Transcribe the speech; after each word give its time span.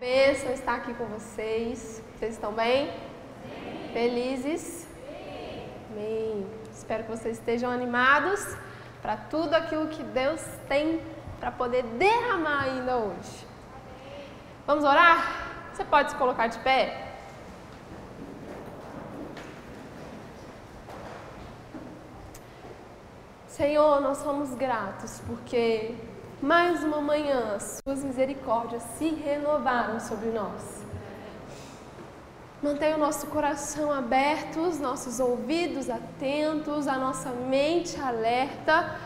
Bênção 0.00 0.52
estar 0.52 0.76
aqui 0.76 0.94
com 0.94 1.06
vocês. 1.06 2.00
Vocês 2.14 2.34
estão 2.34 2.52
bem? 2.52 2.86
Sim. 2.86 3.90
Felizes? 3.92 4.60
Sim. 4.60 4.86
Amém. 5.90 6.46
Espero 6.72 7.02
que 7.02 7.10
vocês 7.10 7.36
estejam 7.36 7.68
animados 7.68 8.40
para 9.02 9.16
tudo 9.16 9.54
aquilo 9.54 9.88
que 9.88 10.04
Deus 10.04 10.40
tem 10.68 11.02
para 11.40 11.50
poder 11.50 11.82
derramar 11.82 12.66
ainda 12.66 12.96
hoje. 12.96 13.44
Vamos 14.68 14.84
orar? 14.84 15.18
Você 15.72 15.82
pode 15.82 16.12
se 16.12 16.16
colocar 16.16 16.46
de 16.46 16.60
pé? 16.60 17.14
Senhor, 23.48 24.00
nós 24.00 24.18
somos 24.18 24.54
gratos 24.54 25.20
porque 25.26 25.96
mais 26.42 26.84
uma 26.84 27.00
manhã, 27.00 27.58
Suas 27.58 28.04
misericórdias 28.04 28.82
se 28.96 29.08
renovaram 29.08 29.98
sobre 29.98 30.30
nós. 30.30 30.84
Mantenha 32.62 32.96
o 32.96 32.98
nosso 32.98 33.26
coração 33.26 33.92
aberto, 33.92 34.60
os 34.60 34.78
nossos 34.78 35.20
ouvidos 35.20 35.90
atentos, 35.90 36.86
a 36.86 36.96
nossa 36.96 37.30
mente 37.30 38.00
alerta, 38.00 38.96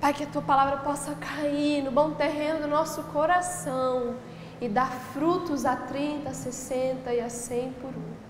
para 0.00 0.12
que 0.12 0.24
a 0.24 0.26
tua 0.26 0.42
palavra 0.42 0.78
possa 0.78 1.14
cair 1.14 1.82
no 1.82 1.90
bom 1.90 2.12
terreno 2.12 2.60
do 2.60 2.68
nosso 2.68 3.02
coração 3.04 4.16
e 4.60 4.68
dar 4.68 4.90
frutos 4.90 5.64
a 5.64 5.76
30, 5.76 6.30
a 6.30 6.34
60 6.34 7.12
e 7.12 7.20
a 7.20 7.28
100 7.28 7.72
por 7.74 7.90
um. 7.90 8.20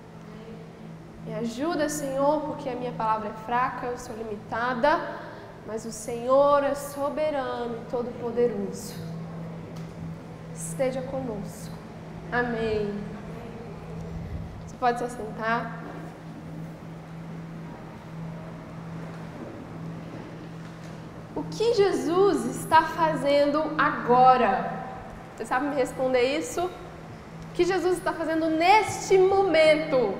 Me 1.27 1.35
ajuda, 1.35 1.89
Senhor, 1.89 2.41
porque 2.43 2.69
a 2.69 2.75
minha 2.75 2.93
palavra 2.93 3.29
é 3.29 3.45
fraca, 3.45 3.87
eu 3.87 3.99
sou 3.99 4.17
limitada 4.17 5.30
mas 5.71 5.85
o 5.85 5.93
Senhor 5.93 6.65
é 6.65 6.75
soberano 6.75 7.77
e 7.77 7.91
todo-poderoso. 7.93 8.93
Esteja 10.53 11.01
conosco. 11.01 11.73
Amém. 12.33 12.93
Você 14.67 14.77
pode 14.81 14.99
se 14.99 15.05
assentar. 15.05 15.81
O 21.37 21.45
que 21.45 21.73
Jesus 21.75 22.47
está 22.47 22.83
fazendo 22.83 23.63
agora? 23.79 24.73
Você 25.37 25.47
sabe 25.47 25.69
me 25.69 25.77
responder 25.77 26.37
isso? 26.37 26.65
O 26.65 27.53
que 27.55 27.65
Jesus 27.65 27.97
está 27.97 28.13
fazendo 28.13 28.49
neste 28.49 29.17
momento? 29.17 30.19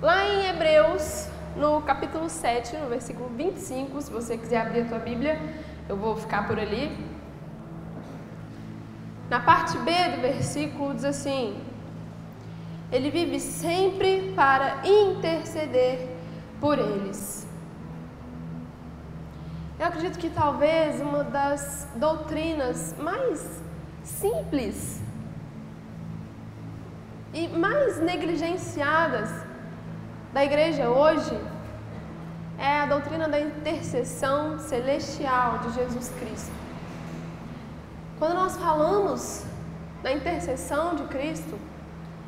Lá 0.00 0.24
em 0.24 0.46
Hebreus 0.50 1.33
no 1.56 1.82
capítulo 1.82 2.28
7, 2.28 2.76
no 2.76 2.88
versículo 2.88 3.28
25, 3.36 4.02
se 4.02 4.10
você 4.10 4.36
quiser 4.36 4.60
abrir 4.60 4.82
a 4.82 4.88
tua 4.88 4.98
Bíblia, 4.98 5.40
eu 5.88 5.96
vou 5.96 6.16
ficar 6.16 6.46
por 6.46 6.58
ali. 6.58 6.96
Na 9.30 9.40
parte 9.40 9.78
B 9.78 9.92
do 10.16 10.20
versículo 10.20 10.94
diz 10.94 11.04
assim: 11.04 11.60
Ele 12.90 13.10
vive 13.10 13.38
sempre 13.38 14.32
para 14.34 14.82
interceder 14.86 16.08
por 16.60 16.78
eles. 16.78 17.46
Eu 19.78 19.86
acredito 19.86 20.18
que 20.18 20.30
talvez 20.30 21.00
uma 21.00 21.24
das 21.24 21.88
doutrinas 21.96 22.94
mais 22.98 23.62
simples 24.02 25.02
e 27.32 27.48
mais 27.48 28.00
negligenciadas 28.00 29.43
da 30.34 30.44
igreja 30.44 30.88
hoje 30.88 31.40
é 32.58 32.80
a 32.80 32.86
doutrina 32.86 33.28
da 33.28 33.38
intercessão 33.38 34.58
celestial 34.58 35.58
de 35.58 35.74
Jesus 35.74 36.08
Cristo. 36.18 36.52
Quando 38.18 38.34
nós 38.34 38.56
falamos 38.56 39.44
da 40.02 40.10
intercessão 40.10 40.96
de 40.96 41.04
Cristo, 41.04 41.56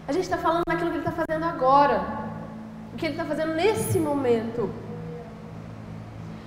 a 0.07 0.13
gente 0.13 0.23
está 0.23 0.39
falando 0.39 0.63
daquilo 0.69 0.91
que 0.93 0.99
Ele 0.99 1.09
está 1.09 1.25
fazendo 1.25 1.45
agora, 1.45 2.01
o 2.95 2.97
que 2.97 3.07
Ele 3.07 3.15
está 3.15 3.25
fazendo 3.25 3.55
nesse 3.55 3.99
momento. 3.99 4.73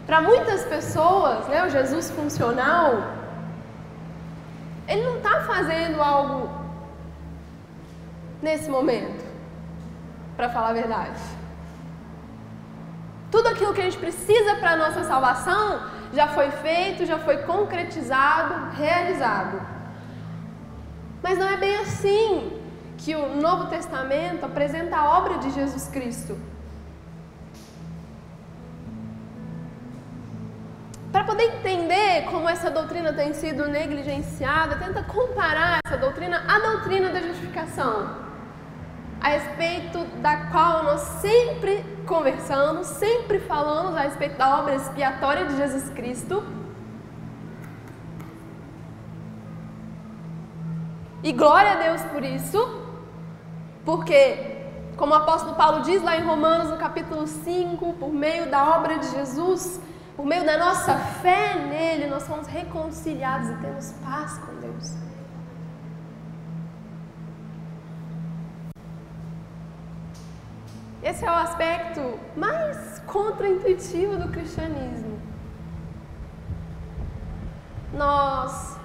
Para 0.08 0.22
muitas 0.22 0.64
pessoas, 0.64 1.46
né, 1.50 1.66
o 1.66 1.70
Jesus 1.70 2.10
funcional, 2.10 3.04
Ele 4.88 5.04
não 5.04 5.18
está 5.18 5.42
fazendo 5.42 6.02
algo 6.02 6.50
nesse 8.42 8.70
momento, 8.70 9.26
para 10.38 10.48
falar 10.50 10.70
a 10.70 10.74
verdade. 10.74 11.39
Tudo 13.32 13.48
aquilo 13.48 13.74
que 13.74 13.82
a 13.82 13.84
gente 13.84 13.98
precisa 13.98 14.56
para 14.56 14.72
a 14.72 14.76
nossa 14.76 15.04
salvação 15.04 15.82
já 16.14 16.28
foi 16.28 16.50
feito, 16.52 17.06
já 17.06 17.20
foi 17.20 17.38
concretizado, 17.44 18.76
realizado. 18.76 19.62
Mas 21.22 21.38
não 21.38 21.48
é 21.48 21.58
bem 21.58 21.78
assim 21.78 22.60
que 22.98 23.16
o 23.16 23.36
Novo 23.36 23.68
Testamento 23.68 24.46
apresenta 24.46 24.98
a 24.98 25.18
obra 25.18 25.38
de 25.38 25.52
Jesus 25.52 25.88
Cristo. 25.88 26.38
Para 31.12 31.24
poder 31.24 31.44
entender 31.56 32.26
como 32.30 32.48
essa 32.48 32.70
doutrina 32.70 33.14
tem 33.14 33.34
sido 33.34 33.68
negligenciada, 33.68 34.76
tenta 34.76 35.04
comparar 35.04 35.80
essa 35.86 35.98
doutrina 35.98 36.44
à 36.48 36.60
doutrina 36.60 37.10
da 37.10 37.22
justificação 37.22 38.30
a 39.22 39.30
respeito 39.30 40.06
da 40.22 40.46
qual 40.46 40.84
nós 40.84 41.02
sempre 41.22 41.84
conversamos, 42.10 42.88
sempre 42.88 43.40
falamos 43.40 43.96
a 43.96 44.02
respeito 44.02 44.36
da 44.36 44.60
obra 44.60 44.76
expiatória 44.76 45.46
de 45.46 45.56
Jesus 45.56 45.90
Cristo. 45.92 46.44
E 51.22 51.32
glória 51.32 51.74
a 51.74 51.76
Deus 51.76 52.02
por 52.06 52.24
isso, 52.24 52.58
porque, 53.86 54.66
como 54.98 55.14
o 55.14 55.16
apóstolo 55.16 55.56
Paulo 55.56 55.84
diz 55.84 56.02
lá 56.02 56.18
em 56.18 56.24
Romanos, 56.24 56.72
no 56.72 56.78
capítulo 56.78 57.28
5, 57.28 57.94
por 57.94 58.12
meio 58.12 58.50
da 58.50 58.78
obra 58.78 58.98
de 58.98 59.08
Jesus, 59.12 59.80
por 60.16 60.26
meio 60.26 60.44
da 60.46 60.58
nossa 60.58 60.96
fé 61.22 61.56
nele, 61.56 62.08
nós 62.08 62.24
somos 62.24 62.48
reconciliados 62.48 63.50
e 63.50 63.54
temos 63.56 63.92
paz 64.04 64.38
com 64.40 64.56
Deus. 64.56 65.09
Esse 71.02 71.26
é 71.26 71.32
o 71.32 71.34
aspecto 71.34 72.20
mais 72.36 73.00
contraintuitivo 73.08 74.18
do 74.18 74.28
cristianismo. 74.30 75.18
Nós 77.94 78.78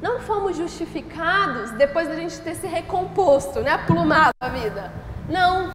não 0.00 0.18
fomos 0.18 0.56
justificados 0.56 1.70
depois 1.72 2.08
da 2.08 2.16
gente 2.16 2.40
ter 2.40 2.54
se 2.54 2.66
recomposto, 2.66 3.60
né, 3.60 3.70
aplumado 3.70 4.32
a 4.40 4.48
vida. 4.48 4.90
Não. 5.28 5.70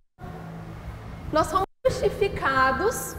Nós 1.32 1.52
fomos 1.52 1.68
justificados 1.86 3.16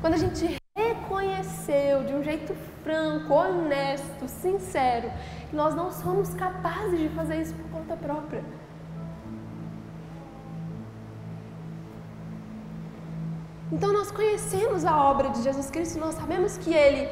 quando 0.00 0.14
a 0.14 0.18
gente 0.18 0.58
reconheceu 0.76 2.04
de 2.04 2.14
um 2.14 2.22
jeito 2.24 2.56
franco, 2.82 3.34
honesto, 3.34 4.26
sincero, 4.28 5.10
que 5.50 5.54
nós 5.54 5.74
não 5.74 5.92
somos 5.92 6.32
capazes 6.34 6.98
de 6.98 7.08
fazer 7.10 7.42
isso 7.42 7.54
por 7.54 7.80
conta 7.80 7.96
própria. 7.96 8.42
Então 13.70 13.92
nós 13.92 14.10
conhecemos 14.10 14.84
a 14.86 14.96
obra 14.96 15.28
de 15.28 15.42
Jesus 15.42 15.70
Cristo, 15.70 15.98
nós 15.98 16.14
sabemos 16.14 16.56
que 16.56 16.72
ele 16.72 17.06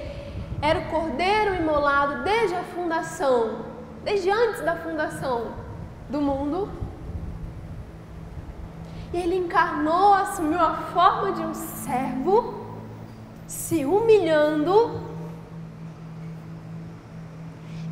era 0.63 0.79
o 0.81 0.87
cordeiro 0.87 1.55
imolado 1.55 2.23
desde 2.23 2.55
a 2.55 2.63
fundação, 2.63 3.59
desde 4.03 4.31
antes 4.31 4.63
da 4.63 4.75
fundação 4.77 5.53
do 6.09 6.21
mundo. 6.21 6.71
E 9.13 9.19
ele 9.19 9.37
encarnou, 9.37 10.15
assumiu 10.15 10.59
a 10.59 10.75
forma 10.95 11.33
de 11.33 11.43
um 11.43 11.53
servo, 11.53 12.67
se 13.47 13.85
humilhando, 13.85 15.01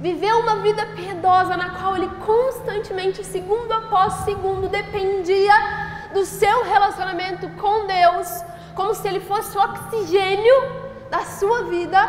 viveu 0.01 0.39
uma 0.41 0.57
vida 0.57 0.87
piedosa 0.97 1.57
na 1.57 1.71
qual 1.71 1.97
ele 1.97 2.11
constantemente, 2.27 3.23
segundo 3.25 3.71
após 3.73 4.13
segundo, 4.25 4.69
dependia 4.69 5.55
do 6.15 6.25
seu 6.25 6.65
relacionamento 6.65 7.49
com 7.61 7.87
Deus 7.87 8.43
como 8.75 8.95
se 8.95 9.07
ele 9.07 9.21
fosse 9.21 9.57
o 9.57 9.61
oxigênio 9.61 10.55
da 11.11 11.25
sua 11.25 11.65
vida. 11.65 12.01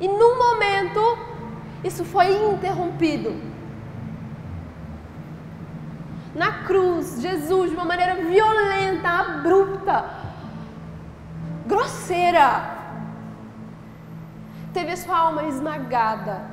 E 0.00 0.08
num 0.08 0.38
momento, 0.38 1.00
isso 1.84 2.04
foi 2.04 2.32
interrompido. 2.52 3.34
Na 6.34 6.64
cruz, 6.64 7.20
Jesus, 7.20 7.70
de 7.70 7.76
uma 7.76 7.84
maneira 7.84 8.16
violenta, 8.16 9.08
abrupta, 9.08 10.04
grosseira, 11.66 12.78
teve 14.72 14.92
a 14.92 14.96
sua 14.96 15.18
alma 15.18 15.44
esmagada 15.44 16.51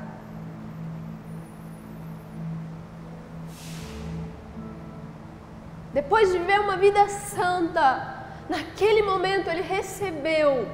Depois 5.94 6.32
de 6.32 6.38
viver 6.38 6.60
uma 6.60 6.78
vida 6.78 7.08
santa, 7.08 8.16
naquele 8.48 9.02
momento 9.02 9.50
ele 9.50 9.62
recebeu 9.62 10.68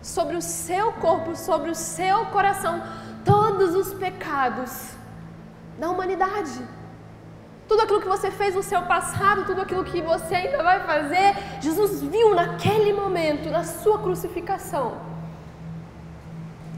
sobre 0.00 0.36
o 0.36 0.42
seu 0.42 0.92
corpo, 0.92 1.34
sobre 1.34 1.70
o 1.70 1.74
seu 1.74 2.26
coração, 2.26 2.82
todos 3.24 3.74
os 3.74 3.92
pecados 3.94 4.92
da 5.78 5.90
humanidade. 5.90 6.60
Tudo 7.66 7.82
aquilo 7.82 8.00
que 8.00 8.08
você 8.08 8.30
fez 8.30 8.54
no 8.54 8.62
seu 8.62 8.82
passado, 8.82 9.44
tudo 9.44 9.62
aquilo 9.62 9.82
que 9.84 10.00
você 10.00 10.36
ainda 10.36 10.62
vai 10.62 10.80
fazer, 10.84 11.34
Jesus 11.60 12.00
viu 12.00 12.32
naquele 12.32 12.92
momento, 12.92 13.50
na 13.50 13.64
sua 13.64 13.98
crucificação. 13.98 14.98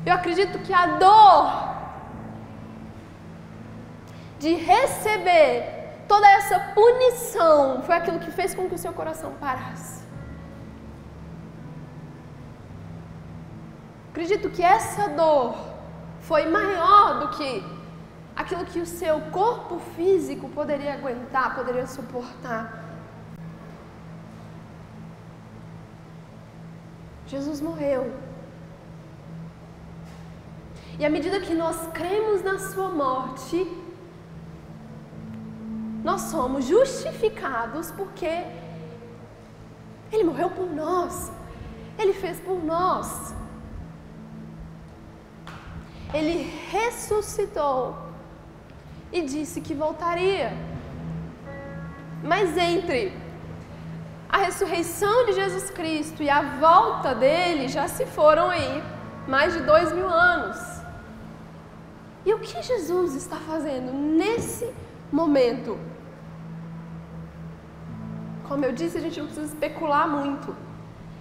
Eu 0.07 0.15
acredito 0.15 0.59
que 0.61 0.73
a 0.73 0.87
dor 0.87 1.69
de 4.39 4.55
receber 4.55 5.78
toda 6.09 6.27
essa 6.39 6.59
punição 6.79 7.83
foi 7.83 7.95
aquilo 7.97 8.19
que 8.19 8.31
fez 8.31 8.55
com 8.55 8.69
que 8.69 8.75
o 8.75 8.83
seu 8.85 8.93
coração 8.93 9.33
parasse. 9.35 10.03
Acredito 14.11 14.51
que 14.51 14.63
essa 14.63 15.09
dor 15.11 15.55
foi 16.21 16.47
maior 16.47 17.21
do 17.21 17.29
que 17.37 17.51
aquilo 18.35 18.65
que 18.65 18.81
o 18.81 18.87
seu 18.87 19.21
corpo 19.39 19.79
físico 19.95 20.49
poderia 20.49 20.95
aguentar, 20.95 21.55
poderia 21.55 21.87
suportar. 21.87 22.85
Jesus 27.27 27.61
morreu. 27.61 28.13
E 30.99 31.05
à 31.05 31.11
medida 31.11 31.39
que 31.41 31.55
nós 31.55 31.77
cremos 31.93 32.43
na 32.43 32.59
Sua 32.59 32.89
morte, 32.89 33.57
nós 36.09 36.23
somos 36.35 36.65
justificados 36.65 37.91
porque 37.99 38.33
Ele 40.11 40.25
morreu 40.29 40.51
por 40.59 40.69
nós, 40.83 41.31
Ele 41.99 42.15
fez 42.23 42.41
por 42.41 42.59
nós. 42.65 43.09
Ele 46.19 46.37
ressuscitou 46.71 47.81
e 49.13 49.21
disse 49.35 49.61
que 49.61 49.75
voltaria. 49.75 50.51
Mas 52.31 52.57
entre 52.57 53.03
a 54.31 54.39
ressurreição 54.47 55.27
de 55.27 55.35
Jesus 55.35 55.69
Cristo 55.79 56.23
e 56.23 56.31
a 56.31 56.41
volta 56.67 57.15
dele 57.15 57.69
já 57.69 57.87
se 57.87 58.07
foram 58.07 58.49
aí 58.49 58.83
mais 59.35 59.53
de 59.53 59.61
dois 59.73 59.93
mil 59.93 60.09
anos. 60.09 60.59
E 62.25 62.33
o 62.33 62.41
que 62.41 62.63
Jesus 62.63 63.15
está 63.15 63.37
fazendo 63.51 63.93
nesse 63.93 64.67
momento? 65.13 65.79
Como 68.49 68.65
eu 68.65 68.73
disse, 68.73 68.97
a 68.97 69.01
gente 69.01 69.19
não 69.21 69.27
precisa 69.27 69.53
especular 69.53 70.09
muito. 70.09 70.57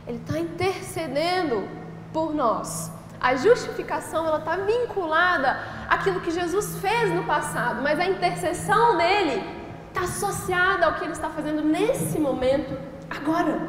Ele 0.07 0.18
está 0.18 0.39
intercedendo 0.39 1.68
por 2.13 2.33
nós. 2.33 2.89
A 3.19 3.35
justificação 3.35 4.25
ela 4.25 4.39
está 4.39 4.56
vinculada 4.56 5.59
àquilo 5.89 6.21
que 6.21 6.31
Jesus 6.31 6.77
fez 6.79 7.13
no 7.13 7.24
passado, 7.25 7.81
mas 7.81 8.00
a 8.00 8.06
intercessão 8.06 8.97
dele 8.97 9.44
está 9.89 10.01
associada 10.01 10.85
ao 10.85 10.94
que 10.94 11.03
ele 11.03 11.12
está 11.12 11.29
fazendo 11.29 11.62
nesse 11.63 12.18
momento, 12.19 12.77
agora. 13.09 13.59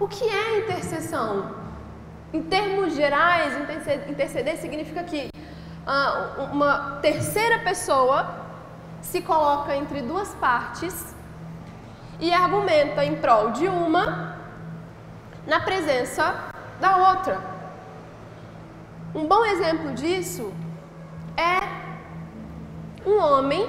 O 0.00 0.08
que 0.08 0.24
é 0.24 0.60
intercessão? 0.60 1.54
Em 2.32 2.42
termos 2.42 2.94
gerais, 2.94 3.52
interceder 4.08 4.56
significa 4.56 5.04
que 5.04 5.28
uma 6.52 6.98
terceira 7.00 7.60
pessoa 7.60 8.34
se 9.00 9.22
coloca 9.22 9.74
entre 9.74 10.02
duas 10.02 10.34
partes 10.34 11.14
e 12.20 12.32
argumenta 12.32 13.04
em 13.04 13.16
prol 13.16 13.52
de 13.52 13.66
uma 13.66 14.36
na 15.46 15.60
presença 15.60 16.34
da 16.78 16.96
outra. 17.10 17.40
Um 19.14 19.26
bom 19.26 19.44
exemplo 19.46 19.94
disso 19.94 20.52
é 21.36 23.08
um 23.08 23.18
homem 23.18 23.66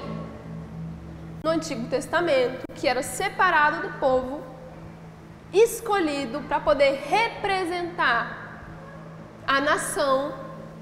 no 1.42 1.50
Antigo 1.50 1.88
Testamento 1.88 2.64
que 2.74 2.86
era 2.86 3.02
separado 3.02 3.88
do 3.88 3.98
povo, 3.98 4.42
escolhido 5.52 6.42
para 6.42 6.60
poder 6.60 7.02
representar 7.08 8.66
a 9.46 9.58
nação 9.60 10.34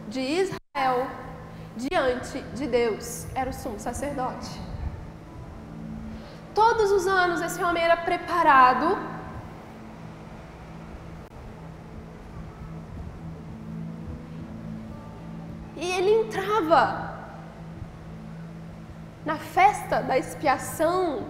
de 0.09 0.21
Israel 0.21 1.28
diante 1.79 2.43
de 2.55 2.67
Deus. 2.67 3.27
Era 3.35 3.51
o 3.51 3.53
sumo 3.53 3.79
sacerdote. 3.79 4.51
Todos 6.55 6.91
os 6.91 7.07
anos 7.07 7.41
esse 7.41 7.63
homem 7.63 7.83
era 7.83 7.97
preparado 7.97 8.99
e 15.77 15.87
ele 15.93 16.11
entrava 16.23 17.17
na 19.25 19.37
festa 19.37 20.03
da 20.03 20.19
expiação 20.19 21.29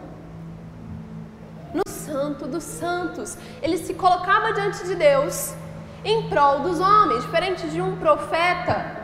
no 1.75 1.83
Santo 1.87 2.47
dos 2.47 2.65
Santos. 2.65 3.37
Ele 3.61 3.77
se 3.77 3.93
colocava 3.93 4.55
diante 4.55 4.87
de 4.87 4.95
Deus 4.95 5.55
em 6.03 6.31
prol 6.31 6.61
dos 6.61 6.81
homens, 6.81 7.25
diferente 7.25 7.69
de 7.69 7.83
um 7.83 7.97
profeta 7.99 8.98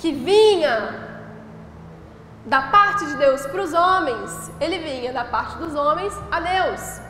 que 0.00 0.12
vinha 0.12 0.76
da 2.46 2.62
parte 2.62 3.04
de 3.06 3.16
Deus 3.16 3.46
para 3.46 3.62
os 3.62 3.72
homens, 3.74 4.50
ele 4.58 4.78
vinha 4.78 5.12
da 5.12 5.24
parte 5.24 5.58
dos 5.58 5.74
homens 5.74 6.12
a 6.30 6.40
Deus. 6.40 7.00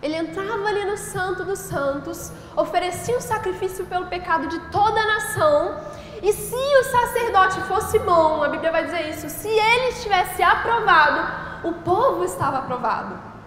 Ele 0.00 0.14
entrava 0.14 0.68
ali 0.68 0.84
no 0.84 0.96
Santo 0.96 1.44
dos 1.44 1.58
Santos, 1.58 2.32
oferecia 2.56 3.16
um 3.16 3.20
sacrifício 3.20 3.84
pelo 3.86 4.06
pecado 4.06 4.46
de 4.46 4.60
toda 4.70 5.00
a 5.00 5.06
nação, 5.14 5.80
e 6.22 6.32
se 6.32 6.54
o 6.54 6.84
sacerdote 6.84 7.60
fosse 7.62 7.98
bom, 7.98 8.44
a 8.44 8.48
Bíblia 8.48 8.70
vai 8.70 8.84
dizer 8.84 9.08
isso, 9.08 9.28
se 9.28 9.48
ele 9.48 9.88
estivesse 9.88 10.40
aprovado, 10.40 11.20
o 11.64 11.72
povo 11.72 12.22
estava 12.24 12.58
aprovado. 12.58 13.37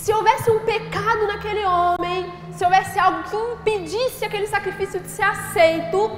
Se 0.00 0.14
houvesse 0.14 0.50
um 0.50 0.60
pecado 0.60 1.26
naquele 1.26 1.62
homem, 1.66 2.32
se 2.52 2.64
houvesse 2.64 2.98
algo 2.98 3.22
que 3.24 3.36
impedisse 3.36 4.24
aquele 4.24 4.46
sacrifício 4.46 4.98
de 4.98 5.08
ser 5.08 5.24
aceito, 5.24 6.10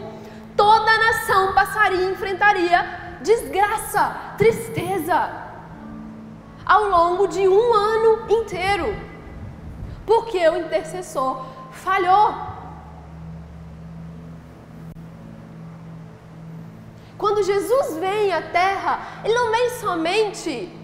toda 0.57 0.89
a 0.89 0.99
nação 0.99 1.53
passaria 1.53 2.03
e 2.03 2.13
enfrentaria 2.13 2.79
desgraça, 3.23 4.35
tristeza, 4.39 5.19
ao 6.65 6.85
longo 6.85 7.27
de 7.27 7.49
um 7.49 7.75
ano 7.75 8.31
inteiro, 8.31 8.95
porque 10.07 10.49
o 10.49 10.57
intercessor 10.59 11.45
falhou. 11.73 12.37
Quando 17.19 17.43
Jesus 17.43 17.97
vem 17.99 18.33
à 18.33 18.43
terra, 18.43 19.01
ele 19.25 19.35
não 19.35 19.51
vem 19.51 19.71
somente 19.71 20.82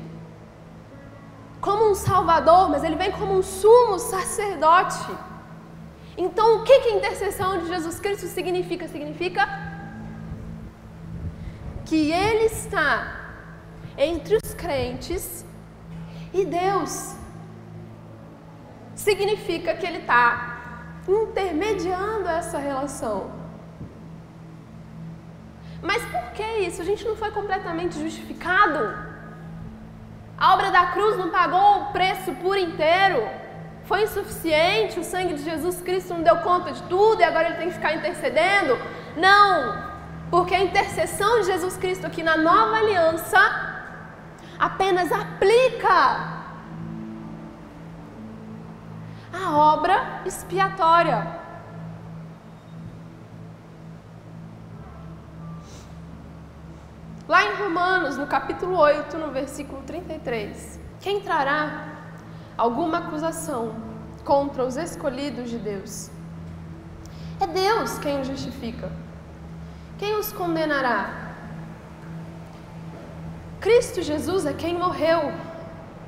como 1.61 1.91
um 1.91 1.95
salvador, 1.95 2.69
mas 2.69 2.85
ele 2.85 2.97
vem 2.97 3.11
como 3.13 3.35
um 3.35 3.43
sumo 3.43 3.99
sacerdote. 3.99 5.11
Então, 6.17 6.57
o 6.57 6.65
que, 6.65 6.81
que 6.81 6.89
a 6.89 6.97
intercessão 6.97 7.59
de 7.59 7.69
Jesus 7.69 8.01
Cristo 8.01 8.27
significa? 8.27 8.89
Significa 8.89 9.49
que 11.85 12.11
Ele 12.11 12.45
está 12.45 12.91
entre 13.97 14.37
os 14.37 14.53
crentes 14.53 15.45
e 16.35 16.45
Deus. 16.45 17.15
Significa 18.95 19.75
que 19.75 19.87
Ele 19.87 19.99
está 19.99 20.93
intermediando 21.09 22.29
essa 22.29 22.59
relação. 22.59 23.31
Mas 25.81 26.05
por 26.07 26.33
que 26.33 26.43
isso? 26.67 26.83
A 26.83 26.85
gente 26.85 27.07
não 27.07 27.17
foi 27.17 27.31
completamente 27.31 27.99
justificado? 27.99 29.08
A 30.39 30.55
obra 30.55 30.71
da 30.71 30.87
cruz 30.87 31.17
não 31.17 31.31
pagou 31.31 31.83
o 31.83 31.87
preço 31.87 32.33
por 32.35 32.57
inteiro. 32.57 33.29
Foi 33.85 34.03
insuficiente, 34.03 35.01
o 35.01 35.05
sangue 35.05 35.35
de 35.35 35.43
Jesus 35.43 35.81
Cristo 35.81 36.15
não 36.15 36.23
deu 36.23 36.37
conta 36.37 36.73
de 36.73 36.83
tudo 36.85 37.21
e 37.21 37.25
agora 37.25 37.49
ele 37.49 37.57
tem 37.57 37.69
que 37.69 37.75
ficar 37.75 37.95
intercedendo? 37.95 38.79
Não, 39.17 39.83
porque 40.31 40.55
a 40.55 40.63
intercessão 40.63 41.41
de 41.41 41.47
Jesus 41.47 41.77
Cristo 41.77 42.07
aqui 42.07 42.23
na 42.23 42.37
nova 42.37 42.77
aliança 42.77 43.39
apenas 44.59 45.11
aplica 45.11 46.39
a 49.33 49.57
obra 49.57 50.21
expiatória. 50.27 51.38
Lá 57.29 57.45
em 57.45 57.57
Romanos, 57.57 58.17
no 58.17 58.27
capítulo 58.27 58.75
8, 58.79 59.19
no 59.19 59.31
versículo 59.31 59.83
33, 59.83 60.81
quem 60.99 61.21
trará 61.21 61.93
alguma 62.57 63.01
acusação 63.01 63.75
contra 64.25 64.65
os 64.65 64.79
escolhidos 64.79 65.51
de 65.51 65.59
Deus? 65.59 66.11
É 67.39 67.47
Deus 67.47 67.99
quem 67.99 68.19
o 68.23 68.25
justifica. 68.25 68.91
Quem 69.99 70.17
os 70.17 70.33
condenará? 70.33 71.35
Cristo 73.61 74.01
Jesus 74.01 74.47
é 74.47 74.55
quem 74.55 74.79
morreu, 74.79 75.31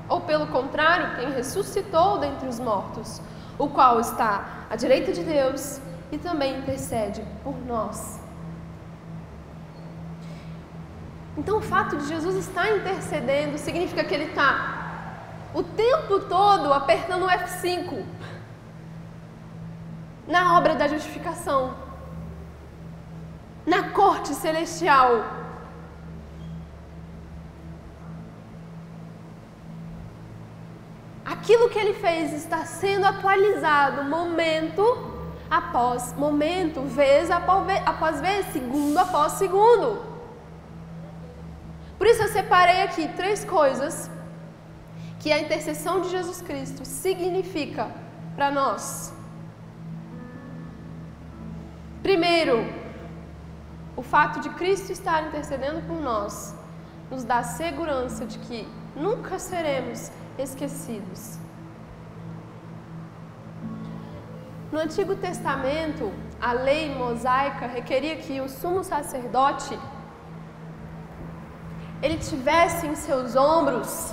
ou 0.08 0.22
pelo 0.22 0.46
contrário, 0.46 1.16
quem 1.16 1.32
ressuscitou 1.32 2.18
dentre 2.18 2.48
os 2.48 2.58
mortos, 2.58 3.20
o 3.58 3.68
qual 3.68 4.00
está 4.00 4.64
à 4.70 4.74
direita 4.74 5.12
de 5.12 5.22
Deus 5.22 5.82
e 6.10 6.16
também 6.16 6.60
intercede 6.60 7.22
por 7.44 7.54
nós. 7.66 8.19
Então, 11.36 11.58
o 11.58 11.62
fato 11.62 11.96
de 11.96 12.06
Jesus 12.08 12.36
estar 12.36 12.70
intercedendo 12.76 13.56
significa 13.56 14.04
que 14.04 14.14
ele 14.14 14.24
está 14.24 14.80
o 15.54 15.62
tempo 15.62 16.20
todo 16.20 16.72
apertando 16.72 17.24
o 17.24 17.28
F5 17.28 18.04
na 20.26 20.56
obra 20.56 20.74
da 20.76 20.86
justificação, 20.86 21.74
na 23.66 23.90
corte 23.90 24.32
celestial. 24.34 25.24
Aquilo 31.24 31.68
que 31.68 31.78
ele 31.78 31.94
fez 31.94 32.32
está 32.32 32.64
sendo 32.64 33.06
atualizado 33.06 34.04
momento 34.04 34.84
após 35.50 36.12
momento, 36.16 36.82
vez 36.82 37.28
após 37.30 38.20
vez, 38.20 38.46
segundo 38.52 38.98
após 38.98 39.32
segundo. 39.32 40.09
Por 42.00 42.06
isso 42.06 42.22
eu 42.22 42.28
separei 42.28 42.80
aqui 42.82 43.06
três 43.08 43.44
coisas 43.44 44.10
que 45.20 45.30
a 45.30 45.38
intercessão 45.38 46.00
de 46.00 46.08
Jesus 46.08 46.40
Cristo 46.40 46.82
significa 46.82 47.90
para 48.34 48.50
nós. 48.50 49.12
Primeiro, 52.02 52.56
o 53.94 54.00
fato 54.00 54.40
de 54.40 54.48
Cristo 54.60 54.90
estar 54.90 55.26
intercedendo 55.26 55.82
por 55.82 56.00
nós 56.00 56.54
nos 57.10 57.22
dá 57.22 57.42
segurança 57.42 58.24
de 58.24 58.38
que 58.38 58.66
nunca 58.96 59.38
seremos 59.38 60.10
esquecidos. 60.38 61.38
No 64.72 64.78
Antigo 64.78 65.14
Testamento, 65.16 66.10
a 66.40 66.52
lei 66.54 66.94
mosaica 66.94 67.66
requeria 67.66 68.16
que 68.16 68.40
o 68.40 68.48
sumo 68.48 68.82
sacerdote 68.82 69.78
ele 72.02 72.16
tivesse 72.16 72.86
em 72.86 72.94
seus 72.94 73.36
ombros 73.36 74.12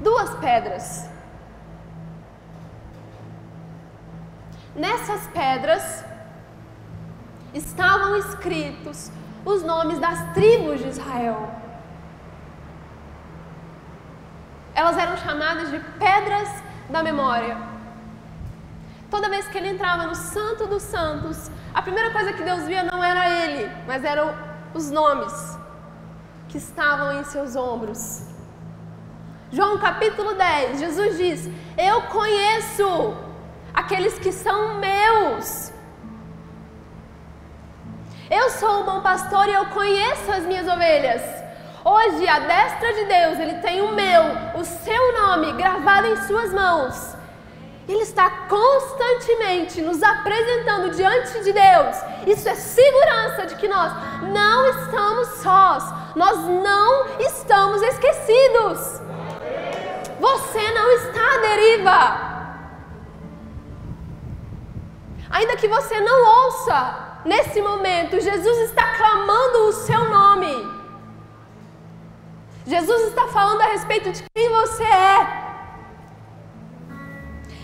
duas 0.00 0.30
pedras. 0.36 1.08
Nessas 4.74 5.26
pedras 5.28 6.04
estavam 7.52 8.16
escritos 8.16 9.10
os 9.44 9.62
nomes 9.62 9.98
das 9.98 10.32
tribos 10.32 10.80
de 10.80 10.88
Israel. 10.88 11.50
Elas 14.74 14.96
eram 14.96 15.16
chamadas 15.18 15.70
de 15.70 15.78
pedras 15.98 16.48
da 16.88 17.02
memória. 17.02 17.56
Toda 19.10 19.28
vez 19.28 19.46
que 19.48 19.58
ele 19.58 19.68
entrava 19.68 20.06
no 20.06 20.14
Santo 20.14 20.66
dos 20.66 20.82
Santos, 20.82 21.50
a 21.74 21.82
primeira 21.82 22.10
coisa 22.12 22.32
que 22.32 22.42
Deus 22.42 22.62
via 22.62 22.82
não 22.82 23.04
era 23.04 23.28
ele, 23.28 23.70
mas 23.86 24.02
eram 24.04 24.34
os 24.72 24.90
nomes 24.90 25.61
que 26.52 26.58
estavam 26.58 27.18
em 27.18 27.24
seus 27.24 27.56
ombros. 27.56 28.24
João 29.50 29.78
capítulo 29.78 30.34
10, 30.34 30.80
Jesus 30.80 31.16
diz: 31.16 31.48
Eu 31.78 32.02
conheço 32.02 33.16
aqueles 33.72 34.18
que 34.18 34.30
são 34.30 34.74
meus. 34.74 35.72
Eu 38.30 38.50
sou 38.50 38.80
o 38.80 38.84
bom 38.84 39.00
pastor 39.00 39.48
e 39.48 39.54
eu 39.54 39.64
conheço 39.66 40.30
as 40.30 40.44
minhas 40.44 40.68
ovelhas. 40.68 41.22
Hoje, 41.84 42.28
a 42.28 42.38
destra 42.38 42.92
de 42.92 43.04
Deus, 43.06 43.38
Ele 43.38 43.54
tem 43.60 43.80
o 43.80 43.92
meu, 43.92 44.22
o 44.60 44.64
seu 44.64 45.12
nome 45.20 45.52
gravado 45.54 46.06
em 46.06 46.16
Suas 46.28 46.52
mãos. 46.52 47.16
Ele 47.88 48.02
está 48.02 48.30
constantemente 48.48 49.82
nos 49.82 50.02
apresentando 50.02 50.94
diante 50.94 51.42
de 51.42 51.52
Deus. 51.52 51.96
Isso 52.26 52.48
é 52.48 52.54
segurança 52.54 53.46
de 53.46 53.56
que 53.56 53.66
nós 53.66 53.92
não 54.22 54.66
estamos 54.66 55.28
sós, 55.42 56.01
nós 56.14 56.38
não 56.38 57.18
estamos 57.18 57.82
esquecidos. 57.82 59.00
Você 60.20 60.70
não 60.72 60.90
está 60.92 61.34
à 61.34 61.38
deriva. 61.38 62.32
Ainda 65.30 65.56
que 65.56 65.66
você 65.66 65.98
não 66.00 66.44
ouça, 66.44 67.20
nesse 67.24 67.60
momento, 67.62 68.20
Jesus 68.20 68.58
está 68.68 68.94
clamando 68.96 69.58
o 69.68 69.72
seu 69.72 70.04
nome. 70.10 70.82
Jesus 72.66 73.08
está 73.08 73.26
falando 73.28 73.62
a 73.62 73.66
respeito 73.66 74.12
de 74.12 74.22
quem 74.34 74.48
você 74.50 74.84
é. 74.84 75.42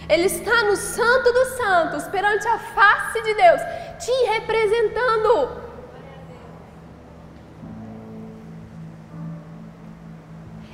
Ele 0.09 0.25
está 0.25 0.65
no 0.65 0.75
Santo 0.75 1.33
dos 1.33 1.49
Santos, 1.49 2.09
perante 2.09 2.49
a 2.49 2.59
face 2.59 3.23
de 3.23 3.35
Deus, 3.35 3.61
te 3.99 4.13
representando. 4.33 5.68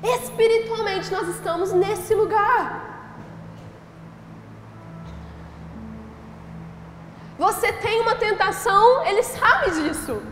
Espiritualmente, 0.05 1.11
nós 1.11 1.27
estamos 1.29 1.73
nesse 1.73 2.15
lugar. 2.15 2.93
Você 7.39 7.73
tem 7.73 8.03
uma 8.03 8.15
tentação, 8.15 9.03
ele 9.07 9.23
sabe 9.23 9.71
disso. 9.71 10.23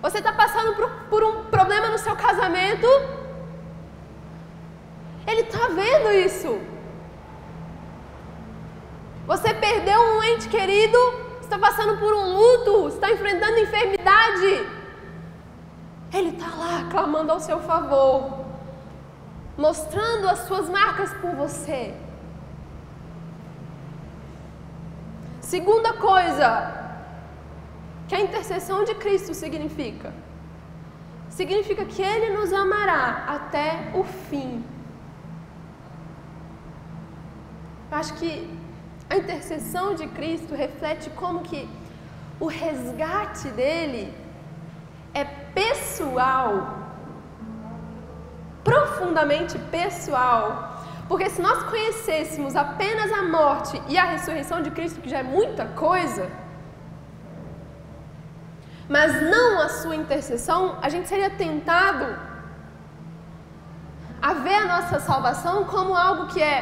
Você 0.00 0.18
está 0.18 0.32
passando 0.32 0.74
por, 1.10 1.22
um 1.22 1.44
problema 1.44 1.88
no 1.88 1.98
seu 1.98 2.16
casamento, 2.16 2.86
ele 5.26 5.42
está 5.42 5.68
vendo 5.68 6.10
isso. 6.12 6.58
Você 9.26 9.52
perdeu 9.52 10.00
um 10.00 10.22
ente 10.22 10.48
querido, 10.48 10.98
está 11.42 11.58
passando 11.58 11.98
por 11.98 12.14
um 12.14 12.32
luto, 12.32 12.88
está 12.88 13.10
enfrentando 13.10 13.58
enfermidade. 13.58 14.66
Ele 16.14 16.30
está 16.30 16.46
lá 16.56 16.88
clamando 16.90 17.32
ao 17.32 17.40
seu 17.40 17.60
favor 17.60 18.35
mostrando 19.56 20.28
as 20.28 20.40
suas 20.40 20.68
marcas 20.68 21.12
por 21.14 21.30
você. 21.34 21.94
Segunda 25.40 25.92
coisa 25.94 26.48
que 28.08 28.14
a 28.14 28.20
intercessão 28.20 28.84
de 28.84 28.94
Cristo 28.96 29.32
significa: 29.34 30.12
significa 31.28 31.84
que 31.84 32.02
Ele 32.02 32.36
nos 32.36 32.52
amará 32.52 33.24
até 33.28 33.92
o 33.94 34.04
fim. 34.04 34.64
Acho 37.90 38.14
que 38.14 38.50
a 39.08 39.16
intercessão 39.16 39.94
de 39.94 40.06
Cristo 40.08 40.54
reflete 40.54 41.08
como 41.10 41.40
que 41.40 41.68
o 42.38 42.46
resgate 42.46 43.48
dele 43.50 44.12
é 45.14 45.24
pessoal 45.24 46.85
profundamente 48.66 49.56
pessoal. 49.76 50.42
Porque 51.08 51.30
se 51.34 51.40
nós 51.40 51.62
conhecêssemos 51.72 52.56
apenas 52.56 53.12
a 53.12 53.22
morte 53.38 53.80
e 53.92 53.96
a 53.96 54.06
ressurreição 54.14 54.60
de 54.60 54.70
Cristo, 54.76 55.00
que 55.00 55.08
já 55.14 55.20
é 55.20 55.22
muita 55.22 55.64
coisa, 55.86 56.24
mas 58.88 59.10
não 59.34 59.60
a 59.66 59.68
sua 59.68 59.94
intercessão, 60.02 60.60
a 60.82 60.88
gente 60.88 61.08
seria 61.12 61.30
tentado 61.44 62.06
a 64.20 64.32
ver 64.44 64.56
a 64.64 64.66
nossa 64.74 64.98
salvação 64.98 65.56
como 65.64 65.94
algo 65.94 66.26
que 66.32 66.42
é 66.42 66.58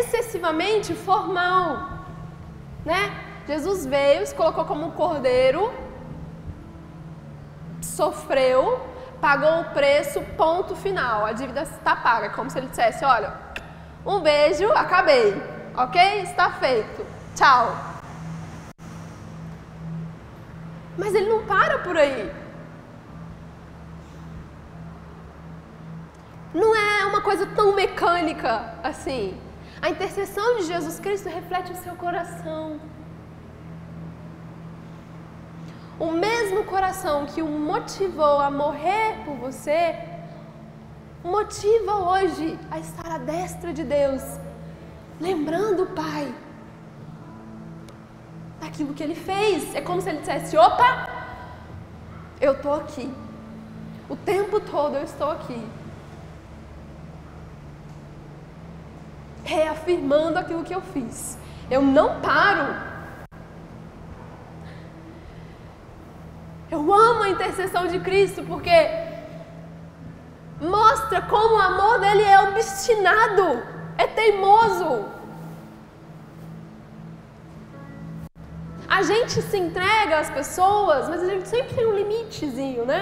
excessivamente 0.00 0.92
formal, 0.94 1.66
né? 2.84 3.02
Jesus 3.46 3.86
veio, 3.86 4.26
se 4.26 4.34
colocou 4.34 4.64
como 4.66 4.86
um 4.88 4.90
cordeiro, 4.90 5.72
sofreu, 7.80 8.62
pagou 9.20 9.60
o 9.60 9.64
preço, 9.66 10.20
ponto 10.36 10.74
final. 10.76 11.24
A 11.24 11.32
dívida 11.32 11.62
está 11.62 11.96
paga. 11.96 12.30
Como 12.30 12.50
se 12.50 12.58
ele 12.58 12.68
dissesse: 12.68 13.04
olha, 13.04 13.32
um 14.04 14.20
beijo, 14.20 14.70
acabei. 14.72 15.40
Ok? 15.76 16.22
Está 16.22 16.50
feito. 16.52 17.06
Tchau. 17.34 17.76
Mas 20.96 21.14
ele 21.14 21.28
não 21.28 21.46
para 21.46 21.78
por 21.78 21.96
aí. 21.96 22.32
Não 26.52 26.74
é 26.74 27.04
uma 27.04 27.20
coisa 27.20 27.46
tão 27.46 27.74
mecânica 27.74 28.74
assim. 28.82 29.38
A 29.80 29.90
intercessão 29.90 30.56
de 30.56 30.64
Jesus 30.64 30.98
Cristo 30.98 31.28
reflete 31.28 31.70
o 31.70 31.76
seu 31.76 31.94
coração. 31.94 32.80
O 35.98 36.12
mesmo 36.12 36.64
coração 36.64 37.26
que 37.26 37.42
o 37.42 37.48
motivou 37.48 38.40
a 38.40 38.50
morrer 38.50 39.16
por 39.24 39.34
você, 39.34 39.96
motiva 41.24 41.96
hoje 41.96 42.58
a 42.70 42.78
estar 42.78 43.10
à 43.10 43.18
destra 43.18 43.72
de 43.72 43.82
Deus, 43.82 44.22
lembrando 45.20 45.82
o 45.82 45.86
Pai 45.86 46.32
daquilo 48.60 48.94
que 48.94 49.02
ele 49.02 49.16
fez. 49.16 49.74
É 49.74 49.80
como 49.80 50.00
se 50.00 50.08
ele 50.08 50.18
dissesse: 50.18 50.56
opa, 50.56 51.08
eu 52.40 52.52
estou 52.52 52.74
aqui. 52.74 53.12
O 54.08 54.16
tempo 54.16 54.60
todo 54.60 54.94
eu 54.94 55.02
estou 55.02 55.30
aqui. 55.32 55.66
Reafirmando 59.42 60.38
aquilo 60.38 60.62
que 60.62 60.74
eu 60.74 60.80
fiz. 60.80 61.36
Eu 61.68 61.82
não 61.82 62.20
paro. 62.20 62.87
Eu 66.70 66.92
amo 66.92 67.22
a 67.22 67.28
intercessão 67.30 67.86
de 67.86 67.98
Cristo 68.00 68.42
porque 68.42 68.70
mostra 70.60 71.22
como 71.22 71.54
o 71.56 71.60
amor 71.60 72.00
dele 72.00 72.24
é 72.24 72.40
obstinado, 72.48 73.62
é 73.96 74.06
teimoso. 74.06 75.06
A 78.88 79.02
gente 79.02 79.40
se 79.40 79.56
entrega 79.56 80.18
às 80.18 80.30
pessoas, 80.30 81.08
mas 81.08 81.22
a 81.22 81.26
gente 81.26 81.48
sempre 81.48 81.74
tem 81.74 81.86
um 81.86 81.94
limitezinho, 81.94 82.84
né? 82.84 83.00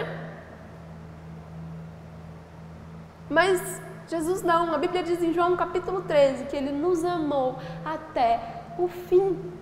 Mas 3.29 3.81
Jesus 4.07 4.43
não, 4.43 4.73
a 4.73 4.79
Bíblia 4.79 5.03
diz 5.03 5.21
em 5.21 5.33
João 5.33 5.57
capítulo 5.57 6.03
13 6.03 6.45
que 6.45 6.57
ele 6.57 6.71
nos 6.71 7.05
amou 7.05 7.59
até 7.85 8.63
o 8.79 8.87
fim. 8.87 9.53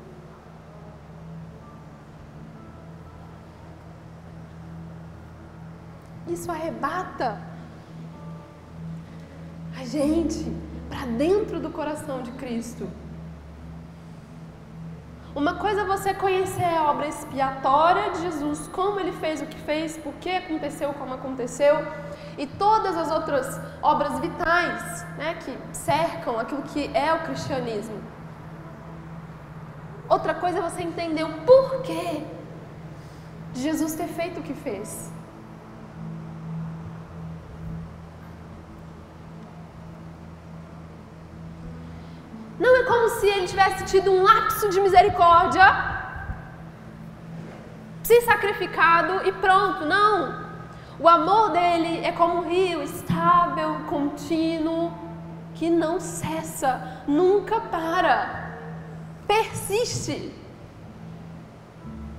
Isso 6.34 6.50
arrebata 6.50 7.38
a 9.80 9.84
gente 9.84 10.44
para 10.88 11.06
dentro 11.06 11.60
do 11.60 11.70
coração 11.70 12.22
de 12.22 12.32
Cristo. 12.32 12.88
Uma 15.32 15.54
coisa 15.54 15.82
é 15.82 15.84
você 15.84 16.12
conhecer 16.12 16.64
a 16.64 16.90
obra 16.90 17.06
expiatória 17.06 18.10
de 18.10 18.22
Jesus, 18.22 18.66
como 18.72 18.98
ele 18.98 19.12
fez 19.12 19.42
o 19.42 19.46
que 19.46 19.60
fez, 19.60 19.96
por 19.96 20.12
que 20.14 20.30
aconteceu 20.30 20.92
como 20.94 21.14
aconteceu, 21.14 21.74
e 22.36 22.48
todas 22.48 22.96
as 22.96 23.12
outras 23.12 23.60
obras 23.80 24.18
vitais 24.18 25.06
né, 25.16 25.34
que 25.34 25.56
cercam 25.72 26.38
aquilo 26.40 26.62
que 26.62 26.90
é 26.94 27.14
o 27.14 27.20
cristianismo. 27.20 28.02
Outra 30.08 30.34
coisa 30.34 30.58
é 30.58 30.62
você 30.62 30.82
entender 30.82 31.22
o 31.22 31.34
porquê 31.42 32.24
de 33.52 33.62
Jesus 33.62 33.94
ter 33.94 34.08
feito 34.08 34.40
o 34.40 34.42
que 34.42 34.54
fez. 34.54 35.14
Não 42.58 42.76
é 42.76 42.84
como 42.84 43.08
se 43.25 43.31
ele 43.31 43.47
tivesse 43.47 43.85
tido 43.85 44.12
um 44.12 44.23
lapso 44.23 44.69
de 44.69 44.78
misericórdia, 44.83 45.64
se 48.02 48.21
sacrificado 48.21 49.26
e 49.26 49.33
pronto. 49.33 49.87
Não. 49.87 50.45
O 51.00 51.09
amor 51.09 51.50
dele 51.50 52.04
é 52.04 52.12
como 52.12 52.40
um 52.40 52.49
rio 52.49 52.83
estável, 52.83 53.81
contínuo, 53.88 54.93
que 55.54 55.71
não 55.71 55.99
cessa, 55.99 57.02
nunca 57.07 57.61
para, 57.61 58.59
persiste. 59.26 60.31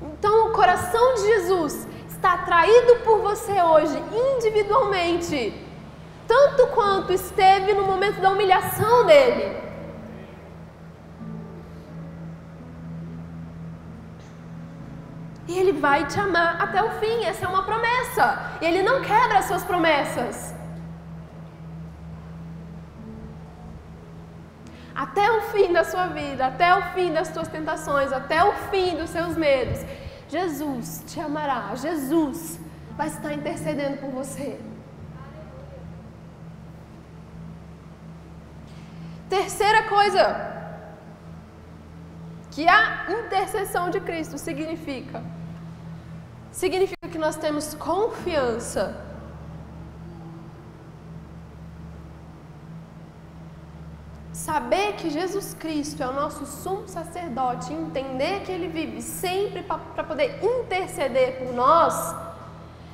Então, 0.02 0.48
o 0.48 0.54
coração 0.54 1.14
de 1.14 1.22
Jesus 1.22 1.88
está 2.10 2.34
atraído 2.34 2.96
por 3.04 3.20
você 3.20 3.62
hoje, 3.62 4.02
individualmente, 4.34 5.54
tanto 6.28 6.66
quanto 6.68 7.14
esteve 7.14 7.74
no 7.74 7.84
momento 7.84 8.20
da 8.20 8.32
humilhação 8.32 9.06
dele. 9.06 9.65
E 15.48 15.58
Ele 15.58 15.74
vai 15.74 16.06
te 16.08 16.20
amar 16.20 16.62
até 16.62 16.82
o 16.84 16.92
fim, 17.00 17.24
essa 17.24 17.46
é 17.46 17.48
uma 17.48 17.64
promessa. 17.64 18.58
E 18.62 18.66
Ele 18.66 18.82
não 18.82 19.02
quebra 19.02 19.40
as 19.40 19.46
suas 19.46 19.64
promessas. 19.64 20.54
Até 24.96 25.30
o 25.30 25.42
fim 25.52 25.74
da 25.74 25.84
sua 25.84 26.08
vida, 26.08 26.48
até 26.48 26.74
o 26.74 26.82
fim 26.94 27.12
das 27.12 27.28
suas 27.28 27.50
tentações, 27.50 28.12
até 28.14 28.44
o 28.44 28.54
fim 28.72 28.96
dos 28.96 29.10
seus 29.10 29.36
medos, 29.36 29.86
Jesus 30.30 31.04
te 31.06 31.20
amará, 31.20 31.76
Jesus 31.76 32.60
vai 32.98 33.08
estar 33.08 33.34
intercedendo 33.34 33.98
por 33.98 34.10
você. 34.10 34.58
Terceira 39.30 39.84
coisa 39.84 40.24
que 42.52 42.68
a 42.70 43.06
intercessão 43.10 43.90
de 43.90 44.00
Cristo 44.00 44.38
significa 44.38 45.22
significa 46.56 47.10
que 47.12 47.18
nós 47.18 47.36
temos 47.36 47.74
confiança. 47.74 48.96
Saber 54.32 54.94
que 54.94 55.10
Jesus 55.10 55.54
Cristo 55.54 56.02
é 56.02 56.08
o 56.08 56.14
nosso 56.14 56.46
sumo 56.46 56.88
sacerdote, 56.88 57.74
entender 57.74 58.42
que 58.44 58.52
Ele 58.54 58.70
vive 58.70 59.02
sempre 59.02 59.64
para 59.64 60.04
poder 60.04 60.40
interceder 60.42 61.40
por 61.40 61.54
nós, 61.54 62.16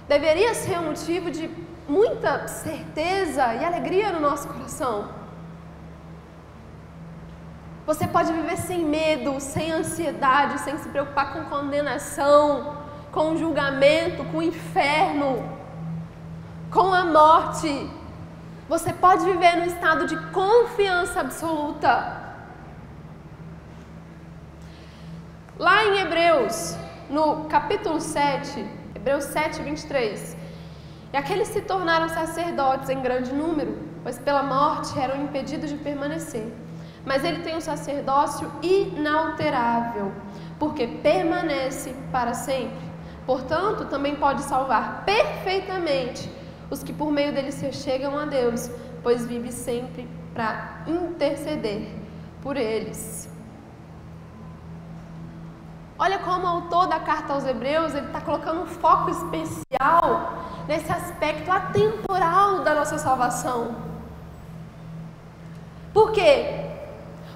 deveria 0.08 0.56
ser 0.56 0.80
um 0.80 0.88
motivo 0.88 1.30
de 1.30 1.47
muita 1.88 2.47
certeza 2.47 3.54
e 3.54 3.63
alegria 3.63 4.12
no 4.12 4.19
nosso 4.19 4.47
coração. 4.47 5.08
Você 7.86 8.08
pode 8.08 8.32
viver 8.34 8.58
sem 8.58 8.84
medo, 8.86 9.39
sem 9.39 9.71
ansiedade, 9.71 10.62
sem 10.62 10.78
se 10.80 10.89
preocupar 10.89 11.34
com 11.34 11.45
condenação, 11.45 12.81
com 13.12 13.34
o 13.34 13.38
julgamento, 13.38 14.24
com 14.26 14.38
o 14.38 14.43
inferno, 14.43 15.43
com 16.71 16.93
a 16.93 17.06
morte. 17.06 17.89
Você 18.69 18.93
pode 18.93 19.26
viver 19.26 19.58
num 19.58 19.65
estado 19.65 20.08
de 20.08 20.15
confiança 20.32 21.19
absoluta. 21.19 22.19
Lá 25.60 25.84
em 25.86 26.00
Hebreus, 26.00 26.76
no 27.10 27.45
capítulo 27.45 28.00
7, 28.00 28.65
Hebreus 28.95 29.26
7, 29.26 29.62
23, 29.62 30.38
e 31.13 31.17
aqueles 31.17 31.50
se 31.50 31.62
tornaram 31.62 32.08
sacerdotes 32.08 32.89
em 32.89 33.02
grande 33.02 33.34
número, 33.34 33.78
pois 34.02 34.17
pela 34.17 34.41
morte 34.41 34.97
eram 34.97 35.21
impedidos 35.21 35.69
de 35.69 35.76
permanecer. 35.76 36.52
Mas 37.06 37.24
ele 37.24 37.43
tem 37.43 37.56
um 37.56 37.62
sacerdócio 37.62 38.50
inalterável, 38.62 40.13
porque 40.58 40.88
permanece 40.88 41.93
para 42.12 42.34
sempre. 42.34 42.90
Portanto, 43.32 43.86
também 43.86 44.13
pode 44.17 44.41
salvar 44.41 45.06
perfeitamente 45.06 46.30
os 46.70 46.84
que 46.84 46.91
por 46.91 47.10
meio 47.10 47.34
dele 47.34 47.50
se 47.50 47.72
chegam 47.72 48.20
a 48.20 48.26
Deus, 48.26 48.70
pois 49.02 49.26
vive 49.26 49.54
sempre 49.54 50.06
para 50.34 50.82
interceder 50.86 51.96
por 52.41 52.58
eles. 52.58 53.32
Olha 55.98 56.20
como 56.20 56.44
o 56.44 56.50
autor 56.50 56.88
da 56.88 57.00
carta 57.00 57.32
aos 57.32 57.46
Hebreus 57.46 57.96
ele 57.96 58.08
está 58.08 58.20
colocando 58.20 58.63
um 58.63 58.65
foco 58.65 59.10
especial 59.10 60.34
nesse 60.67 60.91
aspecto 60.91 61.50
atemporal 61.50 62.63
da 62.65 62.76
nossa 62.76 62.98
salvação. 62.98 63.78
Por 65.94 66.12
quê? 66.12 66.65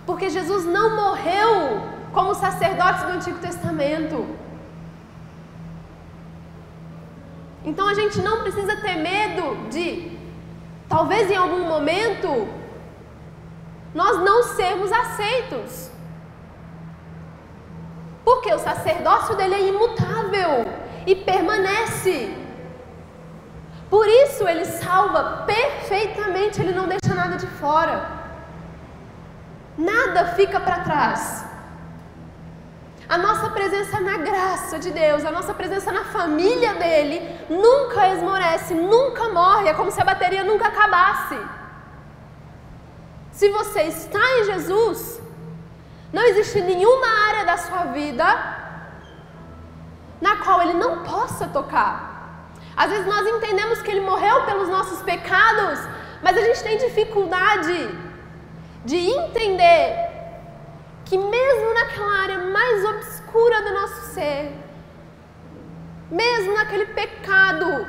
Porque 0.06 0.30
Jesus 0.30 0.66
não 0.66 0.94
morreu 0.98 1.82
como 2.12 2.36
sacerdotes 2.36 3.04
do 3.04 3.12
Antigo 3.12 3.40
Testamento. 3.40 4.44
Então 7.66 7.88
a 7.88 7.94
gente 7.96 8.22
não 8.22 8.42
precisa 8.44 8.76
ter 8.78 8.96
medo 8.96 9.68
de, 9.70 10.18
talvez 10.88 11.32
em 11.32 11.36
algum 11.36 11.64
momento, 11.68 12.48
nós 13.94 14.20
não 14.20 14.44
sermos 14.44 14.92
aceitos. 14.92 15.90
Porque 18.24 18.54
o 18.54 18.60
sacerdócio 18.60 19.36
dele 19.36 19.56
é 19.56 19.68
imutável 19.70 20.66
e 21.08 21.16
permanece. 21.16 22.36
Por 23.90 24.08
isso 24.08 24.48
ele 24.48 24.66
salva 24.66 25.44
perfeitamente, 25.46 26.62
ele 26.62 26.74
não 26.74 26.88
deixa 26.88 27.16
nada 27.16 27.38
de 27.38 27.48
fora. 27.48 27.98
Nada 29.78 30.34
fica 30.36 30.60
para 30.60 30.80
trás. 30.80 31.55
A 33.08 33.18
nossa 33.18 33.50
presença 33.50 34.00
na 34.00 34.18
graça 34.18 34.80
de 34.80 34.92
Deus, 34.92 35.24
a 35.24 35.32
nossa 35.32 35.54
presença 35.54 35.92
na 35.92 36.06
família 36.06 36.74
dele, 36.74 37.40
nunca 37.50 38.08
esmorece, 38.10 38.74
nunca 38.74 39.30
morre. 39.30 39.70
É 39.70 39.74
como 39.74 39.92
se 39.92 40.02
a 40.02 40.06
bateria 40.06 40.44
nunca 40.44 40.68
acabasse. 40.68 41.38
Se 43.32 43.50
você 43.50 43.84
está 43.84 44.20
em 44.40 44.46
Jesus, 44.46 45.22
não 46.12 46.24
existe 46.24 46.62
nenhuma 46.62 47.08
área 47.28 47.46
da 47.46 47.58
sua 47.58 47.86
vida 47.86 48.26
na 50.20 50.38
qual 50.38 50.62
ele 50.64 50.74
não 50.74 51.04
possa 51.04 51.48
tocar. 51.48 52.50
Às 52.76 52.90
vezes 52.90 53.06
nós 53.06 53.28
entendemos 53.28 53.82
que 53.82 53.92
ele 53.92 54.02
morreu 54.02 54.44
pelos 54.46 54.68
nossos 54.68 55.02
pecados, 55.04 55.80
mas 56.24 56.36
a 56.38 56.42
gente 56.42 56.64
tem 56.64 56.78
dificuldade 56.78 57.90
de 58.84 58.98
entender 58.98 60.05
que 61.06 61.18
mesmo 61.18 61.74
naquela 61.74 62.22
área 62.24 62.40
mais 62.40 62.84
obscura 62.86 63.62
do 63.62 63.74
nosso 63.74 64.02
ser, 64.14 64.52
mesmo 66.10 66.54
naquele 66.54 66.88
pecado 66.88 67.88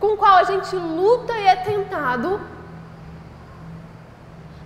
com 0.00 0.14
o 0.14 0.16
qual 0.16 0.36
a 0.38 0.44
gente 0.44 0.74
luta 0.74 1.32
e 1.38 1.46
é 1.46 1.56
tentado, 1.56 2.40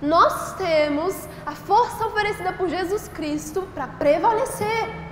nós 0.01 0.55
temos 0.55 1.15
a 1.45 1.53
força 1.53 2.07
oferecida 2.07 2.53
por 2.53 2.69
Jesus 2.69 3.09
Cristo 3.09 3.63
para 3.75 3.87
prevalecer. 3.87 5.07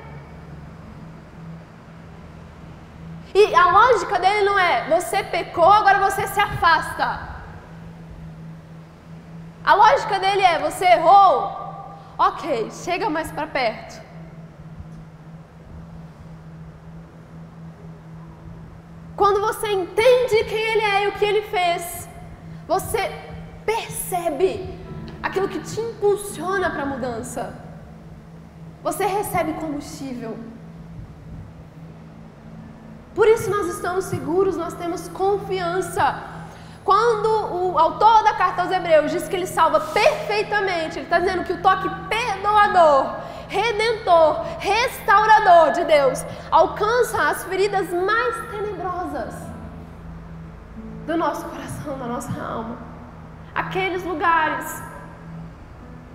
E 3.34 3.54
a 3.54 3.70
lógica 3.70 4.18
dele 4.18 4.42
não 4.42 4.58
é 4.58 4.88
você 4.88 5.24
pecou, 5.24 5.70
agora 5.70 5.98
você 6.08 6.26
se 6.28 6.38
afasta. 6.38 7.34
A 9.64 9.74
lógica 9.74 10.18
dele 10.20 10.42
é 10.42 10.58
você 10.58 10.84
errou, 10.84 11.63
ok, 12.18 12.70
chega 12.70 13.10
mais 13.10 13.30
para 13.32 13.46
perto. 13.46 14.02
Quando 19.16 19.40
você 19.40 19.68
entende 19.70 20.44
quem 20.44 20.58
Ele 20.58 20.80
é 20.80 21.04
e 21.04 21.08
o 21.08 21.12
que 21.12 21.24
Ele 21.24 21.42
fez, 21.42 22.08
você 22.66 23.12
percebe 23.64 24.78
aquilo 25.22 25.48
que 25.48 25.60
te 25.60 25.80
impulsiona 25.80 26.70
para 26.70 26.82
a 26.82 26.86
mudança. 26.86 27.54
Você 28.82 29.06
recebe 29.06 29.54
combustível. 29.54 30.36
Por 33.14 33.28
isso 33.28 33.48
nós 33.48 33.68
estamos 33.68 34.06
seguros, 34.06 34.56
nós 34.56 34.74
temos 34.74 35.08
confiança. 35.08 36.33
Quando 36.84 37.28
o 37.28 37.78
autor 37.78 38.22
da 38.22 38.34
carta 38.34 38.62
aos 38.62 38.70
Hebreus 38.70 39.10
diz 39.10 39.26
que 39.26 39.36
ele 39.36 39.46
salva 39.46 39.80
perfeitamente, 39.80 40.98
ele 40.98 41.06
está 41.06 41.18
dizendo 41.18 41.44
que 41.44 41.54
o 41.54 41.62
toque 41.62 41.88
perdoador 42.08 43.24
redentor, 43.54 44.44
restaurador 44.58 45.72
de 45.72 45.84
Deus, 45.84 46.24
alcança 46.50 47.28
as 47.30 47.44
feridas 47.44 47.88
mais 47.90 48.50
tenebrosas 48.50 49.34
do 51.06 51.16
nosso 51.16 51.44
coração, 51.46 51.98
da 51.98 52.06
nossa 52.06 52.32
alma. 52.42 52.78
Aqueles 53.54 54.02
lugares 54.02 54.82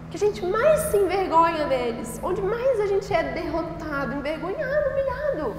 que 0.10 0.18
a 0.18 0.20
gente 0.20 0.46
mais 0.46 0.80
se 0.92 0.98
envergonha 0.98 1.66
deles, 1.68 2.20
onde 2.22 2.42
mais 2.42 2.80
a 2.80 2.88
gente 2.88 3.14
é 3.14 3.24
derrotado, 3.24 4.16
envergonhado, 4.16 4.90
humilhado. 4.90 5.56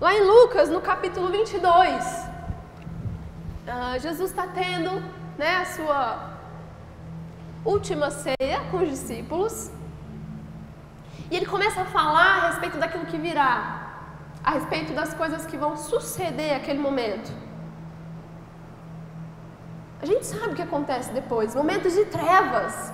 Lá 0.00 0.14
em 0.14 0.22
Lucas, 0.22 0.70
no 0.70 0.80
capítulo 0.80 1.28
22, 1.28 2.29
ah, 3.66 3.98
Jesus 3.98 4.30
está 4.30 4.46
tendo 4.46 4.90
né, 5.38 5.56
a 5.58 5.64
sua 5.64 6.30
última 7.64 8.10
ceia 8.10 8.60
com 8.70 8.78
os 8.78 8.88
discípulos. 8.88 9.70
E 11.30 11.36
ele 11.36 11.46
começa 11.46 11.82
a 11.82 11.84
falar 11.84 12.44
a 12.44 12.48
respeito 12.48 12.78
daquilo 12.78 13.06
que 13.06 13.18
virá, 13.18 13.92
a 14.42 14.52
respeito 14.52 14.92
das 14.92 15.14
coisas 15.14 15.46
que 15.46 15.56
vão 15.56 15.76
suceder 15.76 16.56
aquele 16.56 16.78
momento. 16.78 17.30
A 20.02 20.06
gente 20.06 20.24
sabe 20.24 20.52
o 20.52 20.54
que 20.54 20.62
acontece 20.62 21.12
depois 21.12 21.54
momentos 21.54 21.92
de 21.92 22.04
trevas. 22.06 22.92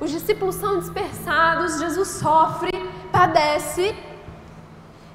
Os 0.00 0.10
discípulos 0.10 0.54
são 0.54 0.78
dispersados, 0.78 1.78
Jesus 1.78 2.08
sofre, 2.08 2.72
padece. 3.12 3.94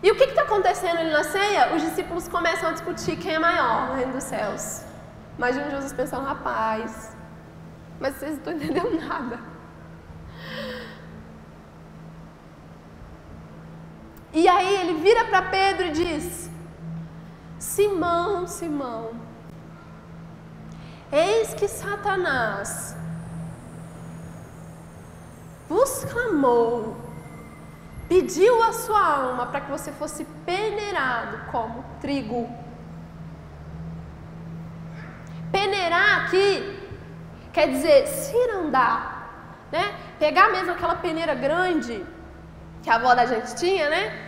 E 0.06 0.12
o 0.12 0.16
que 0.16 0.26
está 0.26 0.44
acontecendo 0.44 1.00
ali 1.00 1.12
na 1.12 1.24
ceia? 1.24 1.74
Os 1.76 1.82
discípulos 1.82 2.28
começam 2.28 2.70
a 2.70 2.74
discutir 2.74 3.16
quem 3.18 3.34
é 3.34 3.40
maior 3.40 3.88
no 3.88 3.96
reino 3.96 4.14
dos 4.14 4.26
céus. 4.26 4.84
Imagina 5.36 5.72
Jesus 5.72 5.94
pensando, 5.94 6.26
rapaz, 6.26 7.18
mas 8.00 8.14
vocês 8.14 8.34
não 8.34 8.38
estão 8.38 8.54
entendendo 8.54 8.92
nada. 9.02 9.40
E 14.32 14.48
aí 14.48 14.76
ele 14.82 15.02
vira 15.02 15.26
para 15.26 15.42
Pedro 15.42 15.88
e 15.88 15.92
diz: 15.92 16.52
Simão, 17.58 18.46
Simão, 18.46 19.10
eis 21.12 21.56
que 21.56 21.68
Satanás 21.68 22.96
vos 25.68 26.06
clamou, 26.06 26.96
pediu 28.08 28.62
a 28.64 28.74
sua 28.74 29.00
alma 29.00 29.48
para 29.48 29.62
que 29.62 29.72
você 29.72 29.92
fosse 29.92 30.26
peneirado 30.46 31.38
como 31.52 31.84
trigo. 32.00 32.50
Peneirar 35.52 36.26
aqui 36.26 36.80
quer 37.52 37.70
dizer 37.70 38.08
cirandar, 38.08 39.30
né? 39.72 39.96
Pegar 40.20 40.52
mesmo 40.52 40.72
aquela 40.72 40.96
peneira 40.96 41.34
grande 41.34 42.06
que 42.84 42.90
a 42.90 42.96
avó 42.96 43.16
da 43.16 43.26
gente 43.26 43.56
tinha, 43.56 43.90
né? 43.90 44.26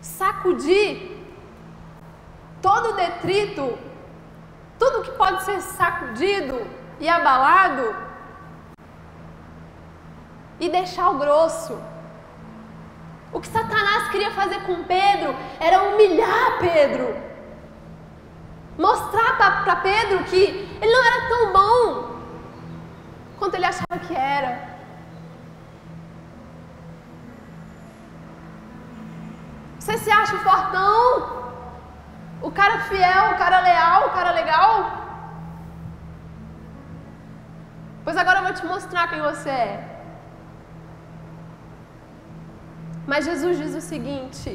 sacudir 0.00 1.16
todo 2.62 2.90
o 2.90 2.96
detrito, 2.96 3.78
tudo 4.78 5.02
que 5.02 5.12
pode 5.12 5.44
ser 5.44 5.60
sacudido 5.60 6.66
e 7.00 7.08
abalado 7.08 7.94
e 10.60 10.68
deixar 10.68 11.10
o 11.10 11.18
grosso. 11.18 11.78
O 13.32 13.40
que 13.40 13.48
Satanás 13.48 14.08
queria 14.10 14.30
fazer 14.30 14.60
com 14.62 14.84
Pedro 14.84 15.36
era 15.60 15.82
humilhar 15.82 16.58
Pedro, 16.58 17.14
mostrar 18.78 19.36
para 19.36 19.76
Pedro 19.76 20.24
que 20.24 20.42
ele 20.80 20.92
não 20.92 21.04
era 21.04 21.28
tão 21.28 21.52
bom 21.52 22.18
quanto 23.38 23.54
ele 23.54 23.66
achava 23.66 23.98
que 24.06 24.14
era. 24.14 24.78
Você 29.78 29.98
se 29.98 30.10
acha 30.10 30.34
o 30.34 30.40
fortão? 30.40 31.38
O 32.42 32.50
cara 32.50 32.80
fiel, 32.80 33.32
o 33.32 33.38
cara 33.38 33.60
leal, 33.60 34.06
o 34.06 34.10
cara 34.10 34.30
legal? 34.32 34.92
Pois 38.04 38.16
agora 38.16 38.38
eu 38.38 38.44
vou 38.44 38.54
te 38.54 38.64
mostrar 38.66 39.08
quem 39.08 39.20
você 39.20 39.50
é. 39.50 39.97
Mas 43.10 43.24
Jesus 43.30 43.56
diz 43.62 43.74
o 43.74 43.80
seguinte: 43.92 44.50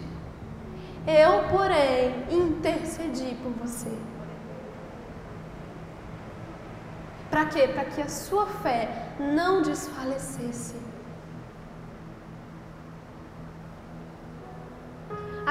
Eu, 1.24 1.34
porém, 1.54 2.06
intercedi 2.44 3.32
por 3.42 3.52
você. 3.64 3.94
Para 7.32 7.46
quê? 7.46 7.64
Para 7.76 7.86
que 7.86 8.02
a 8.02 8.08
sua 8.08 8.46
fé 8.64 8.82
não 9.20 9.54
desfalecesse. 9.70 10.76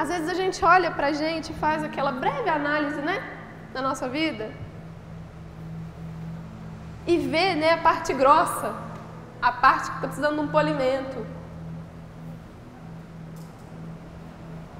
Às 0.01 0.07
vezes 0.09 0.29
a 0.29 0.33
gente 0.33 0.59
olha 0.65 0.89
para 0.89 1.07
a 1.07 1.15
gente 1.23 1.51
e 1.51 1.55
faz 1.63 1.83
aquela 1.83 2.11
breve 2.11 2.49
análise, 2.49 3.01
né, 3.09 3.17
da 3.73 3.81
nossa 3.81 4.07
vida 4.09 4.45
e 7.05 7.17
vê, 7.17 7.53
né, 7.55 7.73
a 7.73 7.77
parte 7.77 8.13
grossa, 8.13 8.73
a 9.41 9.51
parte 9.51 9.89
que 9.89 9.95
está 9.95 10.07
precisando 10.07 10.35
de 10.35 10.41
um 10.41 10.47
polimento. 10.47 11.25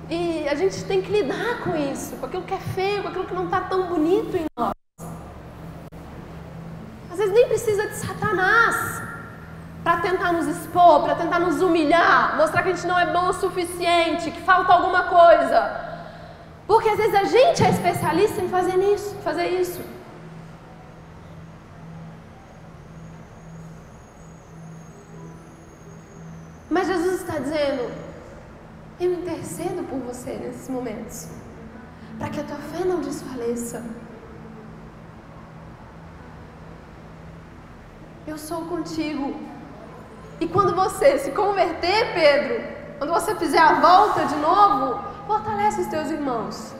E 0.09 0.47
a 0.47 0.55
gente 0.55 0.83
tem 0.85 1.01
que 1.01 1.11
lidar 1.11 1.63
com 1.63 1.75
isso, 1.75 2.15
com 2.17 2.25
aquilo 2.25 2.43
que 2.43 2.53
é 2.53 2.59
feio, 2.59 3.01
com 3.01 3.07
aquilo 3.07 3.25
que 3.25 3.33
não 3.33 3.45
está 3.45 3.61
tão 3.61 3.87
bonito 3.87 4.35
em 4.35 4.45
nós. 4.57 4.73
Às 7.11 7.17
vezes 7.17 7.33
nem 7.33 7.47
precisa 7.47 7.87
de 7.87 7.95
Satanás 7.95 9.01
para 9.83 9.97
tentar 10.01 10.33
nos 10.33 10.47
expor, 10.47 11.03
para 11.03 11.15
tentar 11.15 11.39
nos 11.39 11.61
humilhar, 11.61 12.37
mostrar 12.37 12.63
que 12.63 12.69
a 12.69 12.73
gente 12.73 12.87
não 12.87 12.99
é 12.99 13.11
bom 13.11 13.27
o 13.29 13.33
suficiente, 13.33 14.31
que 14.31 14.41
falta 14.41 14.73
alguma 14.73 15.03
coisa. 15.03 15.93
Porque 16.65 16.89
às 16.89 16.97
vezes 16.97 17.15
a 17.15 17.23
gente 17.25 17.63
é 17.63 17.69
especialista 17.69 18.41
em 18.41 18.49
fazer 18.49 18.77
isso, 18.77 19.15
fazer 19.23 19.47
isso. 19.47 19.81
Mas 26.69 26.87
Jesus 26.87 27.21
está 27.21 27.37
dizendo: 27.37 28.02
eu 28.99 29.13
intercedo 29.13 29.83
por 29.83 29.99
você 29.99 30.33
nesses 30.33 30.69
momentos, 30.69 31.29
para 32.17 32.29
que 32.29 32.39
a 32.39 32.43
tua 32.43 32.57
fé 32.57 32.85
não 32.85 33.01
desfaleça. 33.01 33.83
Eu 38.25 38.37
sou 38.37 38.65
contigo. 38.65 39.35
E 40.39 40.47
quando 40.47 40.75
você 40.75 41.19
se 41.19 41.31
converter, 41.31 42.13
Pedro, 42.13 42.63
quando 42.97 43.11
você 43.11 43.35
fizer 43.35 43.59
a 43.59 43.79
volta 43.81 44.25
de 44.25 44.35
novo, 44.37 45.03
fortalece 45.27 45.81
os 45.81 45.87
teus 45.87 46.09
irmãos. 46.09 46.73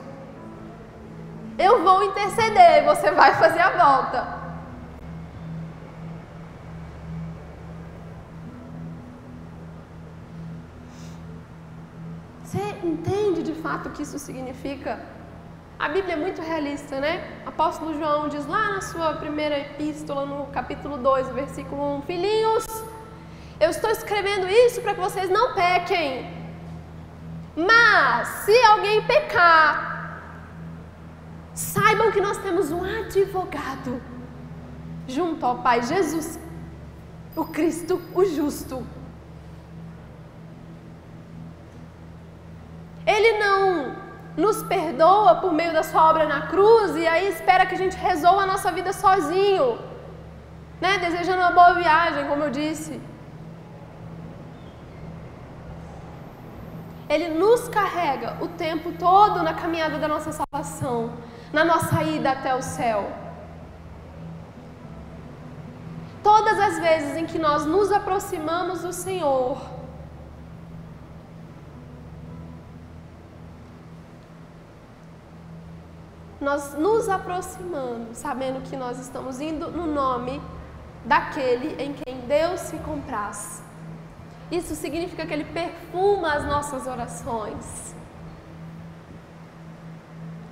Eu 1.58 1.82
vou 1.82 2.02
interceder 2.02 2.82
e 2.82 2.86
você 2.86 3.10
vai 3.10 3.34
fazer 3.34 3.60
a 3.60 3.70
volta. 3.70 4.44
Você 12.42 12.73
entende 12.86 13.42
de 13.42 13.54
fato 13.54 13.88
o 13.88 13.92
que 13.92 14.02
isso 14.02 14.18
significa? 14.18 15.00
A 15.78 15.88
Bíblia 15.88 16.14
é 16.14 16.16
muito 16.16 16.40
realista, 16.40 17.00
né? 17.00 17.12
O 17.44 17.48
apóstolo 17.48 17.98
João 17.98 18.28
diz 18.28 18.46
lá 18.46 18.70
na 18.74 18.80
sua 18.80 19.14
primeira 19.14 19.58
epístola, 19.58 20.24
no 20.24 20.46
capítulo 20.46 20.96
2, 20.96 21.28
versículo 21.30 21.96
1: 21.98 22.02
Filhinhos, 22.02 22.66
eu 23.60 23.70
estou 23.70 23.90
escrevendo 23.90 24.48
isso 24.48 24.80
para 24.80 24.94
que 24.94 25.00
vocês 25.00 25.28
não 25.28 25.54
pequem. 25.54 26.32
Mas, 27.56 28.28
se 28.44 28.56
alguém 28.64 29.02
pecar, 29.02 30.20
saibam 31.54 32.10
que 32.10 32.20
nós 32.20 32.38
temos 32.38 32.70
um 32.72 32.82
advogado 32.82 34.02
junto 35.06 35.44
ao 35.44 35.58
Pai, 35.58 35.82
Jesus, 35.82 36.38
o 37.36 37.44
Cristo, 37.44 38.00
o 38.14 38.24
justo. 38.24 38.84
Ele 43.06 43.38
não 43.38 43.96
nos 44.36 44.62
perdoa 44.62 45.36
por 45.36 45.52
meio 45.52 45.72
da 45.72 45.82
sua 45.82 46.10
obra 46.10 46.26
na 46.26 46.42
cruz 46.48 46.96
e 46.96 47.06
aí 47.06 47.28
espera 47.28 47.66
que 47.66 47.74
a 47.74 47.78
gente 47.78 47.96
resolva 47.96 48.42
a 48.42 48.46
nossa 48.46 48.72
vida 48.72 48.92
sozinho, 48.92 49.78
né? 50.80 50.98
Desejando 50.98 51.40
uma 51.40 51.52
boa 51.52 51.74
viagem, 51.74 52.26
como 52.26 52.42
eu 52.42 52.50
disse. 52.50 53.00
Ele 57.08 57.28
nos 57.28 57.68
carrega 57.68 58.36
o 58.40 58.48
tempo 58.48 58.92
todo 58.92 59.42
na 59.42 59.54
caminhada 59.54 59.98
da 59.98 60.08
nossa 60.08 60.32
salvação, 60.32 61.12
na 61.52 61.64
nossa 61.64 62.02
ida 62.02 62.30
até 62.30 62.54
o 62.54 62.62
céu. 62.62 63.12
Todas 66.22 66.58
as 66.58 66.78
vezes 66.80 67.16
em 67.16 67.26
que 67.26 67.38
nós 67.38 67.66
nos 67.66 67.92
aproximamos 67.92 68.80
do 68.80 68.92
Senhor, 68.92 69.58
nós 76.44 76.74
nos 76.74 77.08
aproximamos, 77.08 78.18
sabendo 78.18 78.60
que 78.68 78.76
nós 78.76 78.98
estamos 78.98 79.40
indo 79.40 79.70
no 79.70 79.86
nome 79.86 80.40
daquele 81.04 81.82
em 81.82 81.92
quem 81.92 82.20
Deus 82.20 82.60
se 82.60 82.76
compraz. 82.78 83.62
Isso 84.50 84.74
significa 84.74 85.26
que 85.26 85.32
Ele 85.32 85.44
perfuma 85.44 86.34
as 86.34 86.44
nossas 86.46 86.86
orações. 86.86 87.94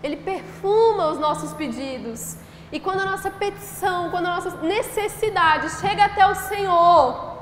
Ele 0.02 0.16
perfuma 0.16 1.08
os 1.12 1.18
nossos 1.18 1.52
pedidos. 1.52 2.36
E 2.72 2.80
quando 2.80 3.00
a 3.00 3.04
nossa 3.04 3.30
petição, 3.30 4.10
quando 4.10 4.26
a 4.26 4.34
nossa 4.36 4.50
necessidade 4.62 5.68
chega 5.82 6.06
até 6.06 6.26
o 6.26 6.34
Senhor, 6.34 7.32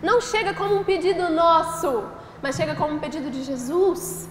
não 0.00 0.20
chega 0.20 0.54
como 0.54 0.76
um 0.76 0.84
pedido 0.84 1.28
nosso, 1.30 2.04
mas 2.40 2.56
chega 2.56 2.74
como 2.74 2.94
um 2.94 3.00
pedido 3.00 3.30
de 3.30 3.42
Jesus. 3.42 4.28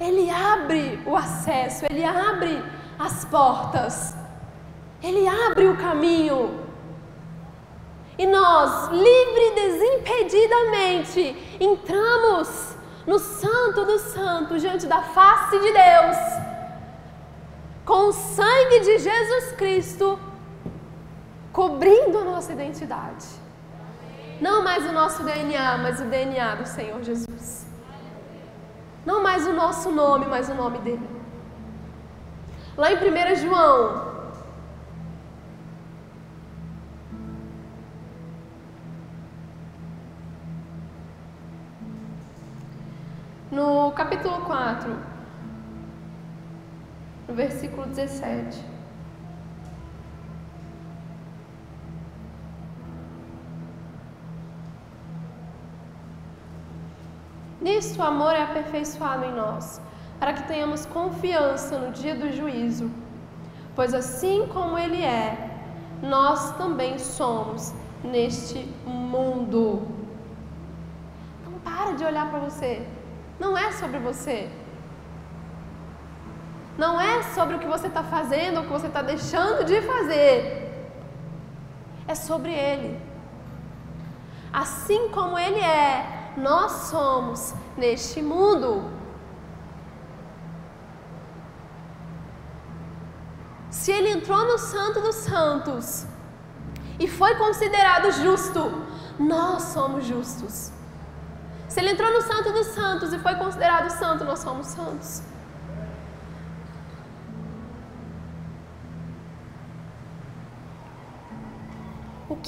Ele 0.00 0.27
abre 0.52 1.02
o 1.04 1.16
acesso, 1.16 1.84
ele 1.90 2.04
abre 2.04 2.62
as 2.98 3.24
portas. 3.24 4.14
Ele 5.02 5.28
abre 5.28 5.68
o 5.68 5.76
caminho. 5.76 6.66
E 8.18 8.26
nós, 8.26 8.88
livre 8.88 9.42
e 9.48 9.54
desimpedidamente, 9.54 11.56
entramos 11.60 12.76
no 13.06 13.18
Santo 13.18 13.84
do 13.84 13.98
Santo, 13.98 14.58
diante 14.58 14.86
da 14.86 15.02
face 15.02 15.58
de 15.58 15.72
Deus, 15.72 16.16
com 17.84 18.08
o 18.08 18.12
sangue 18.12 18.80
de 18.80 18.98
Jesus 18.98 19.52
Cristo 19.52 20.18
cobrindo 21.52 22.18
a 22.18 22.24
nossa 22.24 22.52
identidade. 22.52 23.26
Não 24.40 24.62
mais 24.62 24.84
o 24.84 24.92
nosso 24.92 25.22
DNA, 25.22 25.78
mas 25.78 26.00
o 26.00 26.04
DNA 26.04 26.56
do 26.56 26.66
Senhor 26.66 27.02
Jesus. 27.02 27.27
Não 29.08 29.22
mais 29.22 29.46
o 29.46 29.54
nosso 29.54 29.90
nome, 29.90 30.26
mas 30.26 30.50
o 30.50 30.54
nome 30.54 30.78
dele. 30.80 31.08
Lá 32.76 32.92
em 32.92 32.96
1 32.96 33.36
João 33.36 34.06
No 43.50 43.92
capítulo 43.92 44.42
4, 44.42 44.94
no 47.26 47.34
versículo 47.34 47.86
17. 47.86 48.62
Nisto 57.68 58.00
o 58.00 58.02
amor 58.02 58.32
é 58.34 58.42
aperfeiçoado 58.42 59.26
em 59.26 59.34
nós, 59.42 59.78
para 60.18 60.32
que 60.32 60.44
tenhamos 60.44 60.86
confiança 60.86 61.78
no 61.78 61.92
dia 61.92 62.14
do 62.14 62.32
juízo. 62.32 62.90
Pois 63.76 63.92
assim 63.92 64.46
como 64.54 64.78
Ele 64.78 65.02
é, 65.02 65.26
nós 66.02 66.56
também 66.56 66.98
somos 66.98 67.74
neste 68.02 68.58
mundo. 68.86 69.86
Não 71.44 71.58
para 71.60 71.92
de 71.92 72.04
olhar 72.04 72.30
para 72.30 72.38
você. 72.38 72.86
Não 73.38 73.56
é 73.56 73.70
sobre 73.72 73.98
você. 73.98 74.50
Não 76.78 76.98
é 76.98 77.22
sobre 77.34 77.56
o 77.56 77.58
que 77.58 77.66
você 77.66 77.88
está 77.88 78.02
fazendo 78.02 78.60
o 78.60 78.62
que 78.62 78.72
você 78.78 78.86
está 78.86 79.02
deixando 79.02 79.64
de 79.64 79.82
fazer. 79.82 80.32
É 82.06 82.14
sobre 82.14 82.52
Ele. 82.52 82.98
Assim 84.50 85.10
como 85.10 85.38
Ele 85.38 85.60
é, 85.60 86.17
nós 86.38 86.72
somos 86.90 87.54
neste 87.76 88.22
mundo. 88.22 88.70
Se 93.70 93.92
Ele 93.92 94.10
entrou 94.10 94.44
no 94.46 94.58
Santo 94.58 95.00
dos 95.00 95.16
Santos 95.16 96.06
e 96.98 97.06
foi 97.06 97.34
considerado 97.36 98.10
justo, 98.12 98.60
nós 99.18 99.62
somos 99.74 100.04
justos. 100.04 100.72
Se 101.68 101.80
ele 101.80 101.90
entrou 101.90 102.10
no 102.12 102.22
Santo 102.22 102.52
dos 102.52 102.66
Santos 102.68 103.12
e 103.12 103.18
foi 103.18 103.34
considerado 103.34 103.90
santo, 103.90 104.24
nós 104.24 104.38
somos 104.38 104.66
santos. 104.68 105.22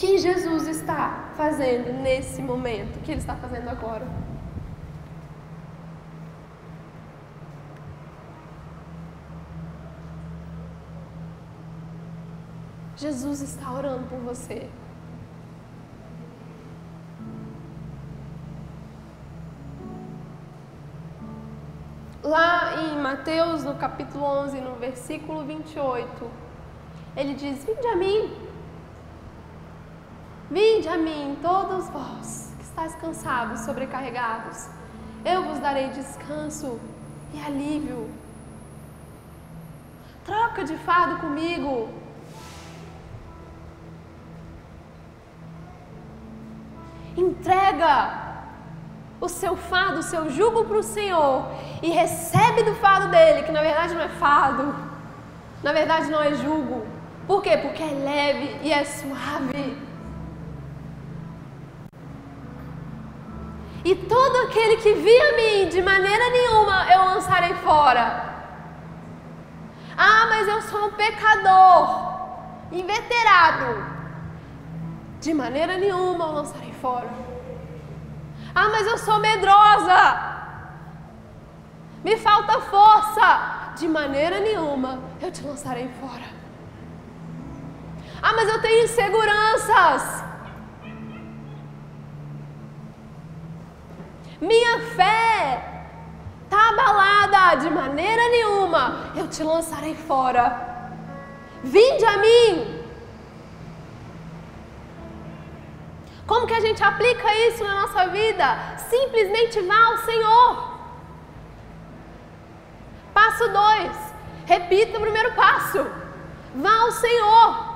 Que 0.01 0.17
Jesus 0.17 0.67
está 0.67 1.31
fazendo 1.37 1.93
nesse 1.93 2.41
momento? 2.41 2.97
O 2.97 3.01
que 3.03 3.11
ele 3.11 3.21
está 3.21 3.37
fazendo 3.37 3.69
agora? 3.69 4.07
Jesus 12.97 13.43
está 13.43 13.71
orando 13.71 14.07
por 14.09 14.19
você. 14.21 14.71
Lá 22.23 22.83
em 22.85 22.99
Mateus, 23.03 23.65
no 23.65 23.75
capítulo 23.75 24.25
11, 24.25 24.61
no 24.63 24.77
versículo 24.77 25.45
28, 25.45 26.31
ele 27.17 27.35
diz: 27.35 27.65
Vinde 27.65 27.87
a 27.87 27.97
mim, 27.97 28.40
vinde 30.51 30.89
a 30.89 30.97
mim, 30.97 31.39
todos 31.41 31.89
vós 31.91 32.53
que 32.59 32.65
estáis 32.65 32.95
cansados, 32.97 33.61
sobrecarregados, 33.61 34.69
eu 35.25 35.45
vos 35.45 35.59
darei 35.61 35.89
descanso 35.91 36.81
e 37.33 37.41
alívio. 37.41 38.11
Troca 40.25 40.65
de 40.65 40.77
fardo 40.79 41.21
comigo. 41.21 41.89
Entrega 47.17 48.19
o 49.21 49.29
seu 49.29 49.57
fardo, 49.57 49.99
o 49.99 50.03
seu 50.03 50.31
jugo 50.31 50.65
para 50.65 50.79
o 50.79 50.83
Senhor 50.83 51.47
e 51.83 51.91
recebe 51.91 52.63
do 52.63 52.75
fardo 52.77 53.09
dele, 53.09 53.43
que 53.43 53.53
na 53.53 53.61
verdade 53.61 53.95
não 53.95 54.01
é 54.01 54.09
fardo, 54.09 54.75
na 55.63 55.73
verdade 55.73 56.11
não 56.11 56.23
é 56.23 56.35
jugo. 56.35 56.87
Por 57.27 57.43
quê? 57.43 57.57
Porque 57.59 57.83
é 57.83 57.87
leve 57.87 58.61
e 58.63 58.73
é 58.73 58.85
suave. 58.85 59.90
E 63.85 63.95
todo 63.95 64.37
aquele 64.47 64.77
que 64.77 64.93
via 64.93 65.37
mim, 65.37 65.69
de 65.69 65.81
maneira 65.81 66.31
nenhuma 66.31 66.87
eu 66.93 67.05
lançarei 67.05 67.55
fora. 67.55 68.31
Ah, 69.97 70.27
mas 70.29 70.49
eu 70.49 70.61
sou 70.63 70.87
um 70.87 70.93
pecador, 70.93 72.13
inveterado. 72.73 73.85
De 75.21 75.33
maneira 75.35 75.77
nenhuma 75.77 76.25
eu 76.25 76.33
lançarei 76.33 76.73
fora. 76.75 77.09
Ah, 78.55 78.69
mas 78.69 78.87
eu 78.87 78.99
sou 78.99 79.19
medrosa. 79.19 80.31
Me 82.05 82.17
falta 82.17 82.61
força. 82.61 83.61
De 83.77 83.89
maneira 83.89 84.41
nenhuma 84.41 85.01
eu 85.21 85.31
te 85.31 85.43
lançarei 85.43 85.89
fora. 86.01 86.29
Ah, 88.23 88.33
mas 88.35 88.49
eu 88.49 88.61
tenho 88.61 88.85
inseguranças. 88.85 90.30
Minha 94.41 94.79
fé 94.97 95.63
está 96.45 96.71
abalada. 96.71 97.61
De 97.63 97.71
maneira 97.71 98.23
nenhuma 98.31 99.13
eu 99.15 99.29
te 99.29 99.43
lançarei 99.43 99.95
fora. 99.95 100.45
Vinde 101.63 102.05
a 102.05 102.17
mim. 102.19 102.81
Como 106.27 106.47
que 106.47 106.55
a 106.55 106.61
gente 106.61 106.83
aplica 106.83 107.35
isso 107.49 107.65
na 107.65 107.83
nossa 107.83 108.07
vida? 108.09 108.77
Simplesmente 108.89 109.61
vá 109.63 109.85
ao 109.87 109.99
Senhor. 109.99 110.71
Passo 113.13 113.49
2. 113.49 113.93
Repita 114.47 114.99
o 114.99 115.01
primeiro 115.01 115.33
passo. 115.33 115.85
Vá 116.55 116.77
ao 116.83 116.93
Senhor. 116.93 117.71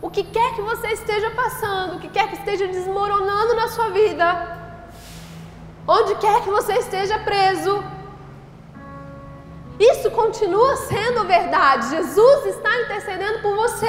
que 0.11 0.23
quer 0.23 0.55
que 0.55 0.61
você 0.61 0.87
esteja 0.89 1.29
passando, 1.31 1.95
o 1.95 1.99
que 1.99 2.09
quer 2.09 2.27
que 2.27 2.35
esteja 2.35 2.67
desmoronando 2.67 3.55
na 3.55 3.67
sua 3.69 3.89
vida, 3.89 4.27
onde 5.87 6.15
quer 6.15 6.41
que 6.41 6.49
você 6.49 6.73
esteja 6.73 7.17
preso, 7.19 7.83
isso 9.79 10.11
continua 10.11 10.75
sendo 10.75 11.25
verdade. 11.25 11.89
Jesus 11.89 12.45
está 12.47 12.71
intercedendo 12.81 13.39
por 13.41 13.55
você. 13.55 13.87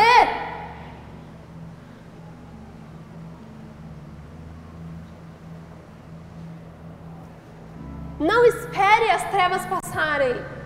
Não 8.19 8.45
espere 8.45 9.11
as 9.11 9.25
trevas 9.31 9.67
passarem. 9.67 10.62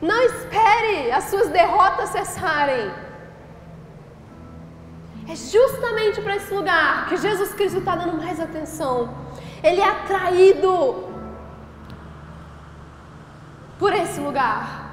Não 0.00 0.22
espere 0.22 1.12
as 1.12 1.24
suas 1.24 1.48
derrotas 1.48 2.08
cessarem. 2.10 2.90
É 5.28 5.36
justamente 5.36 6.20
para 6.22 6.36
esse 6.36 6.52
lugar 6.52 7.08
que 7.08 7.16
Jesus 7.16 7.54
Cristo 7.54 7.78
está 7.78 7.94
dando 7.94 8.16
mais 8.16 8.40
atenção. 8.40 9.14
Ele 9.62 9.80
é 9.80 9.88
atraído 9.88 11.04
por 13.78 13.92
esse 13.92 14.20
lugar. 14.20 14.88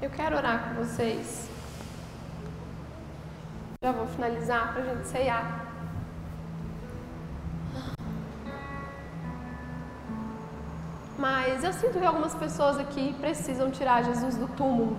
Eu 0.00 0.10
quero 0.10 0.36
orar 0.36 0.68
com 0.68 0.84
vocês. 0.84 1.53
Já 3.84 3.92
vou 3.92 4.06
finalizar 4.06 4.72
para 4.72 4.82
a 4.82 4.86
gente 4.86 5.06
ceiar. 5.08 5.66
Mas 11.18 11.62
eu 11.62 11.70
sinto 11.70 11.98
que 11.98 12.06
algumas 12.06 12.34
pessoas 12.34 12.78
aqui 12.78 13.14
precisam 13.20 13.70
tirar 13.70 14.02
Jesus 14.02 14.38
do 14.38 14.48
túmulo. 14.48 14.96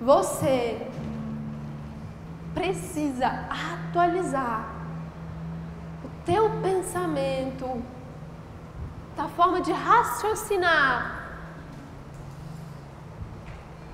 Você 0.00 0.88
precisa 2.54 3.26
atualizar 3.50 4.66
o 6.02 6.08
teu 6.24 6.48
pensamento, 6.62 7.82
da 9.16 9.28
forma 9.28 9.60
de 9.60 9.72
raciocinar 9.72 11.26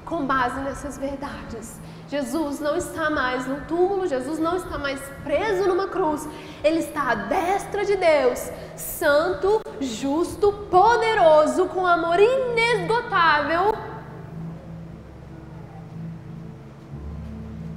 com 0.05 0.27
base 0.27 0.61
nessas 0.61 0.99
verdades. 0.99 1.81
Jesus 2.09 2.61
não 2.61 2.77
está 2.77 3.09
mais 3.09 3.47
no 3.47 3.63
túmulo, 3.63 4.07
Jesus 4.07 4.39
não 4.39 4.57
está 4.57 4.77
mais 4.77 5.01
preso 5.25 5.67
numa 5.67 5.89
cruz, 5.89 6.29
ele 6.63 6.81
está 6.81 7.13
à 7.13 7.15
destra 7.15 7.87
de 7.87 7.97
Deus, 7.97 8.51
santo, 8.77 9.63
justo, 9.81 10.53
poderoso, 10.71 11.67
com 11.69 11.87
amor 11.87 12.19
inesgotável 12.21 13.75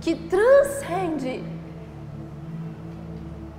que 0.01 0.15
transcende 0.15 1.41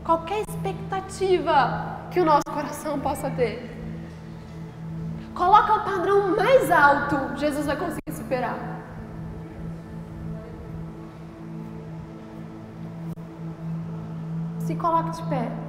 qualquer 0.05 0.43
expectativa 0.47 2.09
que 2.11 2.21
o 2.21 2.25
nosso 2.25 2.45
coração 2.53 3.01
possa 3.01 3.31
ter. 3.31 3.76
Coloca 5.37 5.75
o 5.75 5.85
padrão 5.85 6.35
mais 6.35 6.71
alto, 6.71 7.37
Jesus 7.37 7.67
vai 7.67 7.77
conseguir 7.77 8.13
superar. 8.13 8.57
Se 14.61 14.75
coloque 14.75 15.11
de 15.11 15.23
pé. 15.29 15.66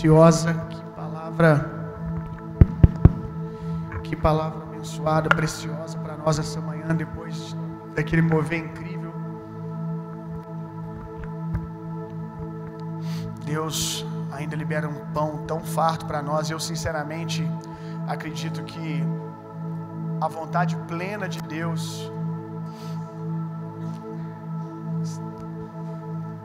Preciosa, 0.00 0.54
que 0.70 0.82
palavra 0.96 1.80
que 4.02 4.16
palavra 4.16 4.62
abençoada, 4.62 5.28
preciosa 5.28 5.98
para 5.98 6.16
nós 6.16 6.38
essa 6.38 6.58
manhã 6.58 6.94
depois 6.96 7.54
daquele 7.94 8.22
mover 8.22 8.60
incrível. 8.60 9.12
Deus 13.44 14.06
ainda 14.32 14.56
libera 14.56 14.88
um 14.88 15.04
pão 15.12 15.44
tão 15.46 15.60
farto 15.60 16.06
para 16.06 16.22
nós. 16.22 16.48
Eu 16.50 16.58
sinceramente 16.58 17.46
acredito 18.08 18.62
que 18.64 19.04
a 20.18 20.28
vontade 20.28 20.76
plena 20.88 21.28
de 21.28 21.42
Deus 21.42 22.10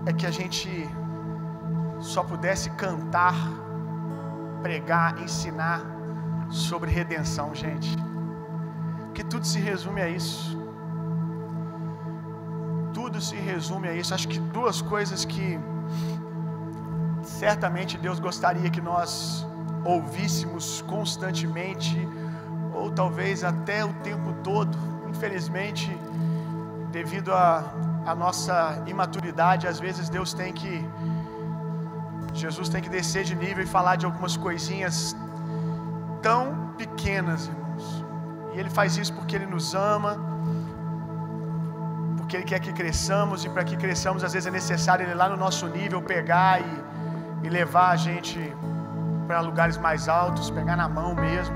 é 0.05 0.11
que 0.11 0.25
a 0.25 0.31
gente 0.31 0.89
só 2.15 2.23
pudesse 2.23 2.69
cantar, 2.83 3.35
pregar, 4.61 5.21
ensinar 5.21 5.81
sobre 6.49 6.89
redenção, 6.89 7.53
gente. 7.53 7.93
Que 9.13 9.21
tudo 9.21 9.45
se 9.45 9.59
resume 9.59 10.01
a 10.01 10.07
isso. 10.07 10.57
Tudo 12.93 13.19
se 13.19 13.35
resume 13.35 13.89
a 13.89 13.93
isso. 13.93 14.13
Acho 14.13 14.29
que 14.29 14.39
duas 14.39 14.81
coisas 14.81 15.25
que 15.25 15.59
certamente 17.21 17.97
Deus 17.97 18.17
gostaria 18.17 18.69
que 18.69 18.79
nós 18.79 19.45
ouvíssemos 19.83 20.81
constantemente, 20.87 21.97
ou 22.73 22.89
talvez 22.91 23.43
até 23.43 23.83
o 23.83 23.93
tempo 24.09 24.31
todo. 24.41 24.77
Infelizmente, 25.09 25.91
devido 26.93 27.33
a 27.33 28.15
nossa 28.17 28.81
imaturidade, 28.87 29.67
às 29.67 29.81
vezes 29.81 30.07
Deus 30.07 30.33
tem 30.33 30.53
que 30.53 30.73
Jesus 32.43 32.67
tem 32.73 32.81
que 32.85 32.89
descer 32.89 33.23
de 33.23 33.35
nível 33.43 33.63
e 33.63 33.69
falar 33.75 33.95
de 33.95 34.05
algumas 34.05 34.35
coisinhas 34.45 35.15
tão 36.21 36.43
pequenas, 36.77 37.47
irmãos. 37.47 38.05
E 38.53 38.59
ele 38.59 38.69
faz 38.69 38.97
isso 39.01 39.13
porque 39.13 39.35
ele 39.37 39.45
nos 39.45 39.73
ama, 39.73 40.11
porque 42.17 42.35
ele 42.37 42.45
quer 42.51 42.59
que 42.59 42.73
cresçamos 42.73 43.45
e 43.45 43.49
para 43.49 43.63
que 43.63 43.77
cresçamos, 43.77 44.23
às 44.23 44.33
vezes 44.33 44.47
é 44.47 44.51
necessário 44.51 45.05
ele 45.05 45.13
lá 45.13 45.29
no 45.29 45.37
nosso 45.37 45.67
nível 45.67 46.01
pegar 46.01 46.59
e, 46.59 46.71
e 47.43 47.49
levar 47.49 47.89
a 47.91 47.95
gente 47.95 48.39
para 49.27 49.39
lugares 49.39 49.77
mais 49.77 50.07
altos, 50.07 50.49
pegar 50.49 50.75
na 50.75 50.89
mão 50.89 51.15
mesmo. 51.15 51.55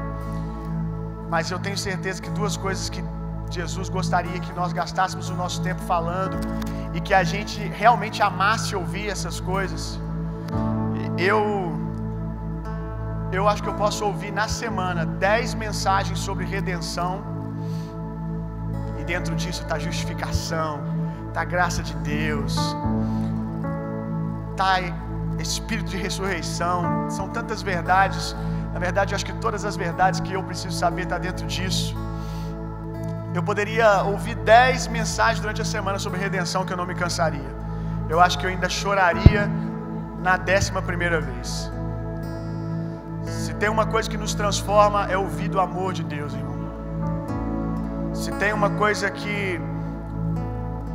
Mas 1.29 1.51
eu 1.51 1.59
tenho 1.59 1.77
certeza 1.77 2.21
que 2.21 2.29
duas 2.31 2.55
coisas 2.57 2.89
que 2.89 3.03
Jesus 3.51 3.89
gostaria 3.89 4.39
que 4.39 4.53
nós 4.53 4.71
gastássemos 4.71 5.29
o 5.29 5.35
nosso 5.35 5.61
tempo 5.61 5.81
falando 5.81 6.37
e 6.93 7.01
que 7.01 7.13
a 7.13 7.23
gente 7.23 7.59
realmente 7.83 8.21
amasse 8.21 8.75
ouvir 8.75 9.09
essas 9.09 9.39
coisas. 9.39 9.99
Eu 11.19 11.41
eu 13.31 13.47
acho 13.47 13.61
que 13.61 13.69
eu 13.69 13.75
posso 13.75 14.03
ouvir 14.05 14.31
na 14.31 14.47
semana 14.47 15.05
dez 15.05 15.53
mensagens 15.53 16.17
sobre 16.27 16.45
redenção 16.45 17.13
e 18.99 19.03
dentro 19.03 19.35
disso 19.35 19.61
está 19.63 19.77
justificação, 19.77 20.81
tá 21.33 21.43
graça 21.43 21.83
de 21.83 21.93
Deus, 21.95 22.55
tá 24.55 24.73
espírito 25.39 25.89
de 25.89 25.97
ressurreição, 25.97 27.09
são 27.09 27.27
tantas 27.29 27.61
verdades. 27.61 28.35
Na 28.73 28.79
verdade, 28.79 29.13
eu 29.13 29.15
acho 29.17 29.25
que 29.25 29.37
todas 29.45 29.63
as 29.65 29.75
verdades 29.75 30.19
que 30.19 30.33
eu 30.33 30.43
preciso 30.43 30.75
saber 30.75 31.03
está 31.03 31.17
dentro 31.17 31.45
disso. 31.45 31.95
Eu 33.33 33.43
poderia 33.43 34.03
ouvir 34.03 34.35
dez 34.35 34.87
mensagens 34.87 35.39
durante 35.39 35.61
a 35.61 35.65
semana 35.65 35.99
sobre 35.99 36.19
redenção 36.19 36.65
que 36.65 36.73
eu 36.73 36.77
não 36.77 36.85
me 36.85 36.95
cansaria. 36.95 37.51
Eu 38.09 38.19
acho 38.19 38.39
que 38.39 38.45
eu 38.45 38.49
ainda 38.49 38.67
choraria 38.67 39.49
na 40.21 40.37
décima 40.37 40.81
primeira 40.81 41.19
vez. 41.21 41.71
Se 43.25 43.53
tem 43.55 43.69
uma 43.69 43.85
coisa 43.85 44.09
que 44.09 44.17
nos 44.17 44.33
transforma 44.33 45.05
é 45.05 45.17
ouvir 45.17 45.49
do 45.49 45.59
amor 45.59 45.93
de 45.93 46.03
Deus, 46.03 46.33
irmão. 46.33 46.59
Se 48.13 48.31
tem 48.33 48.51
uma 48.53 48.69
coisa 48.71 49.09
que 49.09 49.59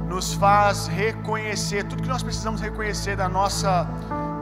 nos 0.08 0.34
faz 0.34 0.86
reconhecer 0.86 1.84
tudo 1.84 2.02
que 2.02 2.08
nós 2.08 2.22
precisamos 2.22 2.60
reconhecer 2.60 3.16
da 3.16 3.28
nossa 3.28 3.88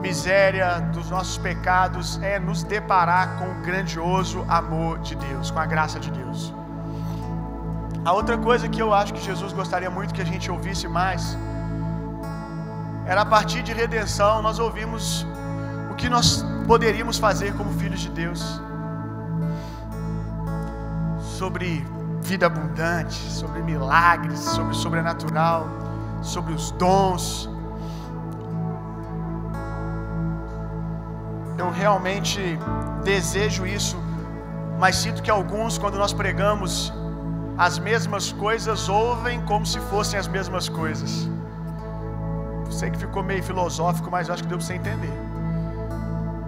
miséria, 0.01 0.81
dos 0.93 1.09
nossos 1.09 1.39
pecados, 1.39 2.21
é 2.23 2.39
nos 2.39 2.63
deparar 2.65 3.39
com 3.39 3.47
o 3.53 3.55
grandioso 3.63 4.45
amor 4.49 4.99
de 4.99 5.15
Deus, 5.15 5.51
com 5.51 5.61
a 5.61 5.67
graça 5.67 6.01
de 6.01 6.11
Deus. 6.11 6.53
A 8.05 8.13
outra 8.13 8.37
coisa 8.37 8.69
que 8.69 8.83
eu 8.83 8.93
acho 8.93 9.15
que 9.15 9.23
Jesus 9.23 9.53
gostaria 9.53 9.89
muito 9.89 10.13
que 10.13 10.21
a 10.21 10.25
gente 10.25 10.51
ouvisse 10.51 10.89
mais 10.89 11.39
era 13.07 13.23
a 13.23 13.27
partir 13.27 13.63
de 13.63 13.73
redenção 13.73 14.43
nós 14.43 14.59
ouvimos 14.59 15.27
o 15.91 15.95
que 15.95 16.09
nós 16.09 16.45
poderíamos 16.67 17.19
fazer 17.19 17.55
como 17.57 17.73
filhos 17.73 18.01
de 18.01 18.09
Deus. 18.11 18.61
Sobre 21.21 21.85
vida 22.23 22.47
abundante, 22.47 23.15
sobre 23.15 23.61
milagres, 23.63 24.39
sobre 24.39 24.73
o 24.73 24.75
sobrenatural, 24.75 25.67
sobre 26.23 26.55
os 26.55 26.71
dons. 26.73 27.51
Eu 31.59 31.71
realmente 31.71 32.59
desejo 33.03 33.67
isso, 33.67 33.97
mas 34.79 34.97
sinto 34.97 35.23
que 35.23 35.31
alguns, 35.31 35.77
quando 35.77 35.99
nós 35.99 36.13
pregamos 36.13 36.93
as 37.59 37.79
mesmas 37.79 38.33
coisas, 38.33 38.89
ouvem 38.89 39.41
como 39.43 39.67
se 39.67 39.81
fossem 39.81 40.19
as 40.19 40.29
mesmas 40.29 40.69
coisas. 40.69 41.29
Sei 42.83 42.91
que 42.91 42.99
ficou 42.99 43.23
meio 43.23 43.45
filosófico, 43.45 44.11
mas 44.11 44.29
acho 44.29 44.43
que 44.43 44.49
deu 44.49 44.59
para 44.59 44.67
você 44.67 44.75
entender. 44.75 45.13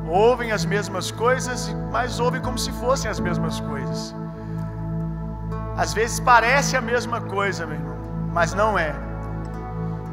Ouvem 0.09 0.51
as 0.51 0.64
mesmas 0.64 1.12
coisas, 1.12 1.72
mas 1.93 2.18
ouvem 2.18 2.41
como 2.41 2.59
se 2.59 2.72
fossem 2.72 3.09
as 3.09 3.20
mesmas 3.20 3.61
coisas. 3.61 4.12
Às 5.76 5.95
vezes 5.95 6.18
parece 6.18 6.76
a 6.76 6.80
mesma 6.80 7.20
coisa, 7.20 7.64
meu 7.64 7.76
irmão, 7.76 7.97
mas 8.32 8.53
não 8.53 8.76
é. 8.76 8.93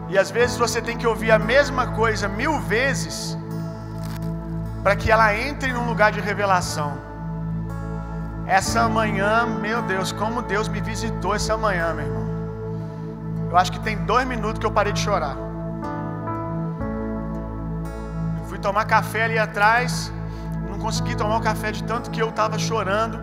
E 0.09 0.15
às 0.15 0.29
vezes 0.29 0.57
você 0.57 0.79
tem 0.79 0.95
que 0.95 1.07
ouvir 1.07 1.31
a 1.31 1.39
mesma 1.39 1.87
coisa 1.87 2.27
mil 2.27 2.59
vezes 2.59 3.35
para 4.83 4.95
que 4.95 5.09
ela 5.09 5.35
entre 5.35 5.73
num 5.73 5.87
lugar 5.87 6.11
de 6.11 6.19
revelação. 6.19 6.99
Essa 8.45 8.87
manhã, 8.87 9.47
meu 9.47 9.81
Deus, 9.81 10.11
como 10.11 10.43
Deus 10.43 10.67
me 10.67 10.81
visitou 10.81 11.33
essa 11.33 11.57
manhã, 11.57 11.95
meu 11.95 12.05
irmão. 12.05 12.27
Eu 13.49 13.57
acho 13.57 13.71
que 13.71 13.79
tem 13.79 13.97
dois 14.05 14.27
minutos 14.27 14.59
que 14.59 14.67
eu 14.67 14.71
parei 14.71 14.93
de 14.93 14.99
chorar. 14.99 15.49
Tomar 18.61 18.85
café 18.85 19.25
ali 19.25 19.37
atrás, 19.37 20.11
não 20.69 20.77
consegui 20.79 21.15
tomar 21.15 21.37
o 21.37 21.41
café 21.41 21.71
de 21.71 21.83
tanto 21.83 22.09
que 22.11 22.21
eu 22.21 22.29
estava 22.29 22.57
chorando. 22.57 23.19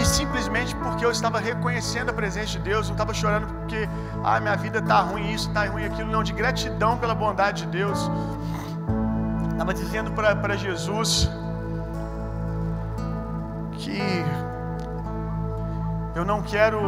E 0.00 0.04
simplesmente 0.04 0.74
porque 0.76 1.04
eu 1.04 1.10
estava 1.10 1.38
reconhecendo 1.40 2.10
a 2.10 2.12
presença 2.12 2.52
de 2.52 2.60
Deus, 2.60 2.86
não 2.86 2.94
estava 2.94 3.12
chorando 3.12 3.46
porque, 3.46 3.88
ah, 4.22 4.38
minha 4.40 4.56
vida 4.56 4.78
está 4.78 5.00
ruim, 5.00 5.32
isso 5.32 5.48
está 5.48 5.64
ruim, 5.66 5.84
aquilo, 5.84 6.10
não, 6.10 6.22
de 6.22 6.32
gratidão 6.32 6.96
pela 6.96 7.14
bondade 7.14 7.64
de 7.64 7.68
Deus. 7.78 7.98
Estava 9.50 9.74
dizendo 9.74 10.12
para 10.12 10.56
Jesus 10.56 11.28
que 13.72 14.00
eu 16.14 16.24
não 16.24 16.42
quero 16.42 16.80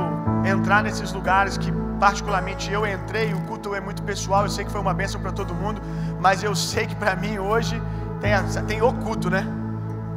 entrar 0.44 0.82
nesses 0.82 1.12
lugares 1.12 1.58
que 1.58 1.72
particularmente 1.98 2.70
eu 2.70 2.86
entrei, 2.86 3.34
o 3.34 3.40
culto 3.42 3.74
é 3.74 3.80
muito 3.80 4.02
pessoal, 4.02 4.42
eu 4.44 4.50
sei 4.50 4.64
que 4.64 4.70
foi 4.70 4.80
uma 4.80 4.94
bênção 4.94 5.20
para 5.20 5.32
todo 5.32 5.54
mundo, 5.54 5.80
mas 6.20 6.42
eu 6.42 6.54
sei 6.54 6.86
que 6.86 6.94
para 6.94 7.16
mim 7.16 7.38
hoje 7.38 7.82
tem, 8.20 8.32
tem 8.66 8.82
o 8.82 8.92
culto, 8.92 9.30
né? 9.30 9.46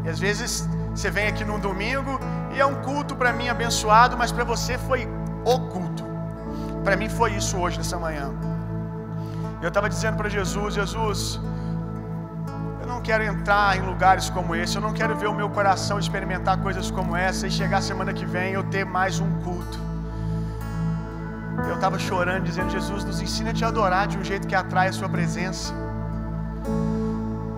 E 0.05 0.09
às 0.09 0.19
vezes 0.19 0.67
você 0.93 1.09
vem 1.09 1.27
aqui 1.27 1.43
num 1.43 1.59
domingo 1.59 2.19
e 2.53 2.59
é 2.59 2.65
um 2.65 2.75
culto 2.75 3.15
para 3.15 3.31
mim 3.33 3.47
abençoado, 3.49 4.17
mas 4.17 4.31
para 4.31 4.43
você 4.43 4.77
foi 4.77 5.07
o 5.45 5.59
culto. 5.67 6.03
Para 6.83 6.95
mim 6.95 7.09
foi 7.09 7.33
isso 7.33 7.57
hoje, 7.57 7.77
nessa 7.77 7.97
manhã. 7.97 8.31
Eu 9.61 9.67
estava 9.67 9.89
dizendo 9.89 10.17
para 10.17 10.29
Jesus: 10.29 10.73
Jesus, 10.75 11.39
não 12.89 13.01
quero 13.01 13.23
entrar 13.23 13.77
em 13.77 13.81
lugares 13.81 14.29
como 14.29 14.55
esse, 14.55 14.75
eu 14.75 14.81
não 14.81 14.93
quero 14.99 15.15
ver 15.15 15.27
o 15.27 15.33
meu 15.33 15.49
coração 15.49 15.99
experimentar 15.99 16.57
coisas 16.57 16.89
como 16.89 17.15
essa 17.15 17.47
e 17.47 17.51
chegar 17.51 17.81
semana 17.81 18.11
que 18.11 18.25
vem 18.25 18.53
eu 18.53 18.63
ter 18.63 18.83
mais 18.83 19.19
um 19.19 19.29
culto. 19.41 19.77
Eu 21.67 21.75
estava 21.75 21.99
chorando, 21.99 22.43
dizendo: 22.43 22.69
Jesus, 22.69 23.03
nos 23.05 23.21
ensina 23.21 23.51
a 23.51 23.53
te 23.53 23.63
adorar 23.63 24.07
de 24.07 24.17
um 24.17 24.23
jeito 24.23 24.47
que 24.47 24.55
atrai 24.55 24.87
a 24.89 24.93
Sua 24.93 25.07
presença. 25.07 25.73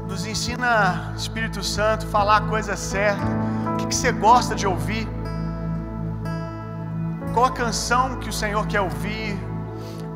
Nos 0.07 0.25
ensina, 0.25 1.13
Espírito 1.15 1.63
Santo, 1.63 2.05
falar 2.07 2.37
a 2.37 2.41
coisa 2.41 2.75
certa. 2.75 3.25
O 3.73 3.77
que, 3.77 3.87
que 3.87 3.95
você 3.95 4.11
gosta 4.11 4.53
de 4.53 4.67
ouvir? 4.67 5.07
Qual 7.33 7.45
a 7.45 7.51
canção 7.51 8.19
que 8.19 8.27
o 8.27 8.33
Senhor 8.33 8.67
quer 8.67 8.81
ouvir? 8.81 9.50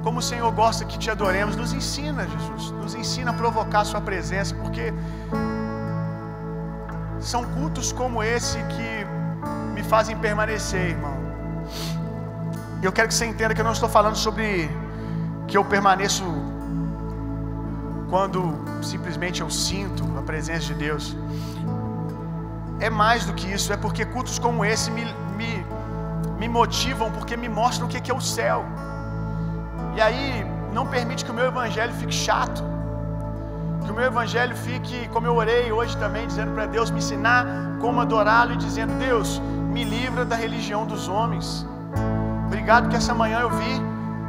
Como 0.05 0.19
o 0.19 0.21
Senhor 0.21 0.51
gosta 0.51 0.85
que 0.85 0.99
te 0.99 1.09
adoremos? 1.09 1.55
Nos 1.55 1.73
ensina, 1.73 2.27
Jesus. 2.27 2.69
Nos 2.83 2.93
ensina 2.93 3.31
a 3.31 3.33
provocar 3.33 3.79
a 3.79 3.85
Sua 3.85 3.99
presença, 3.99 4.53
porque 4.53 4.93
são 7.19 7.43
cultos 7.55 7.91
como 7.91 8.21
esse 8.21 8.59
que 8.73 8.91
me 9.73 9.81
fazem 9.81 10.15
permanecer, 10.15 10.91
irmão. 10.91 11.17
E 12.83 12.85
eu 12.85 12.91
quero 12.91 13.07
que 13.07 13.15
você 13.15 13.25
entenda 13.25 13.55
que 13.55 13.61
eu 13.61 13.65
não 13.65 13.71
estou 13.71 13.89
falando 13.89 14.15
sobre 14.15 14.69
que 15.47 15.57
eu 15.57 15.65
permaneço 15.65 16.23
quando 18.07 18.41
simplesmente 18.83 19.41
eu 19.41 19.49
sinto 19.49 20.03
a 20.19 20.21
presença 20.21 20.65
de 20.65 20.75
Deus. 20.75 21.17
É 22.79 22.91
mais 22.91 23.25
do 23.25 23.33
que 23.33 23.51
isso, 23.51 23.73
é 23.73 23.77
porque 23.77 24.05
cultos 24.05 24.37
como 24.37 24.63
esse 24.63 24.91
me, 24.91 25.05
me, 25.35 25.65
me 26.37 26.47
motivam, 26.47 27.11
porque 27.11 27.35
me 27.35 27.49
mostram 27.49 27.87
o 27.87 27.89
que 27.89 28.11
é 28.11 28.13
o 28.13 28.21
céu. 28.21 28.63
E 29.95 30.01
aí 30.01 30.45
não 30.73 30.85
permite 30.85 31.23
que 31.23 31.31
o 31.31 31.33
meu 31.33 31.45
evangelho 31.45 31.93
fique 31.93 32.13
chato. 32.13 32.61
Que 33.85 33.91
o 33.91 33.93
meu 33.93 34.05
evangelho 34.05 34.55
fique, 34.55 35.07
como 35.09 35.25
eu 35.25 35.35
orei 35.35 35.71
hoje 35.71 35.95
também, 35.97 36.27
dizendo 36.27 36.51
para 36.53 36.65
Deus 36.65 36.91
me 36.91 36.97
ensinar 36.97 37.45
como 37.79 38.01
adorá-lo 38.01 38.53
e 38.53 38.57
dizendo: 38.57 38.93
Deus, 38.99 39.41
me 39.75 39.83
livra 39.83 40.25
da 40.25 40.35
religião 40.35 40.85
dos 40.85 41.07
homens. 41.07 41.65
Obrigado 42.47 42.89
que 42.89 42.95
essa 42.95 43.13
manhã 43.13 43.39
eu 43.39 43.49
vi 43.49 43.73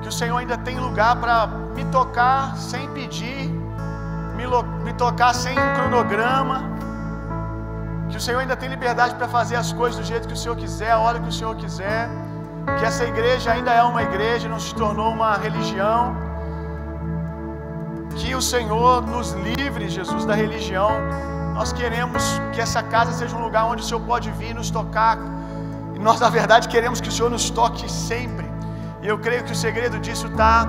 que 0.03 0.09
o 0.09 0.13
Senhor 0.13 0.37
ainda 0.37 0.57
tem 0.57 0.79
lugar 0.79 1.17
para 1.17 1.49
me 1.75 1.85
tocar 1.87 2.57
sem 2.57 2.89
pedir, 2.91 3.49
me, 4.37 4.47
me 4.85 4.93
tocar 4.93 5.35
sem 5.35 5.59
um 5.59 5.75
cronograma. 5.75 6.63
Que 8.09 8.17
o 8.17 8.21
Senhor 8.21 8.39
ainda 8.39 8.57
tem 8.57 8.69
liberdade 8.69 9.17
para 9.17 9.27
fazer 9.27 9.57
as 9.57 9.73
coisas 9.73 9.99
do 9.99 10.05
jeito 10.05 10.29
que 10.29 10.35
o 10.35 10.37
Senhor 10.37 10.57
quiser, 10.57 10.93
a 10.93 10.99
hora 10.99 11.19
que 11.19 11.29
o 11.29 11.33
Senhor 11.33 11.57
quiser. 11.57 12.09
Que 12.79 12.85
essa 12.85 13.05
igreja 13.05 13.53
ainda 13.53 13.73
é 13.73 13.83
uma 13.83 14.03
igreja, 14.03 14.49
não 14.49 14.61
se 14.61 14.75
tornou 14.75 15.11
uma 15.13 15.37
religião. 15.37 16.17
Que 18.17 18.35
o 18.35 18.43
Senhor 18.43 19.03
nos 19.03 19.33
livre, 19.33 19.89
Jesus, 19.89 20.25
da 20.25 20.35
religião. 20.35 20.91
Nós 21.55 21.73
queremos 21.73 22.23
que 22.53 22.61
essa 22.61 22.83
casa 22.83 23.13
seja 23.13 23.37
um 23.37 23.43
lugar 23.43 23.65
onde 23.65 23.83
o 23.83 23.85
Senhor 23.85 24.01
pode 24.01 24.31
vir 24.33 24.55
nos 24.55 24.71
tocar. 24.71 25.17
E 25.95 25.99
nós, 25.99 26.21
na 26.21 26.29
verdade, 26.29 26.69
queremos 26.69 27.01
que 27.01 27.09
o 27.09 27.13
Senhor 27.13 27.31
nos 27.31 27.49
toque 27.51 27.91
sempre. 27.91 28.47
E 29.03 29.07
eu 29.07 29.19
creio 29.19 29.45
que 29.45 29.53
o 29.53 29.57
segredo 29.57 29.99
disso 29.99 30.27
está 30.27 30.67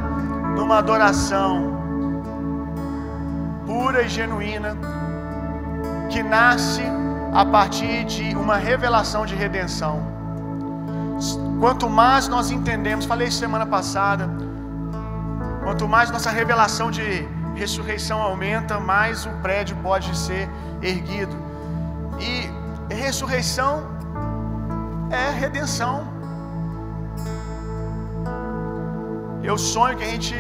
numa 0.56 0.78
adoração 0.78 1.78
pura 3.66 4.04
e 4.04 4.10
genuína, 4.10 4.78
que 6.10 6.24
nasce 6.24 6.84
a 7.34 7.46
partir 7.46 8.06
de 8.06 8.36
uma 8.36 8.56
revelação 8.56 9.26
de 9.26 9.36
redenção. 9.36 9.96
Quanto 11.60 11.90
mais 11.90 12.28
nós 12.28 12.52
entendemos, 12.52 13.06
falei 13.06 13.32
semana 13.32 13.66
passada, 13.66 14.30
quanto 15.64 15.88
mais 15.88 16.12
nossa 16.12 16.30
revelação 16.30 16.92
de 16.92 17.28
ressurreição 17.56 18.22
aumenta, 18.22 18.80
mais 18.80 19.26
o 19.26 19.32
prédio 19.46 19.76
pode 19.78 20.16
ser 20.16 20.48
erguido. 20.82 21.36
E 22.20 22.94
ressurreição 22.94 23.84
é 25.10 25.32
redenção. 25.32 26.08
Eu 29.44 29.58
sonho 29.58 29.98
que 29.98 30.04
a 30.04 30.08
gente 30.08 30.36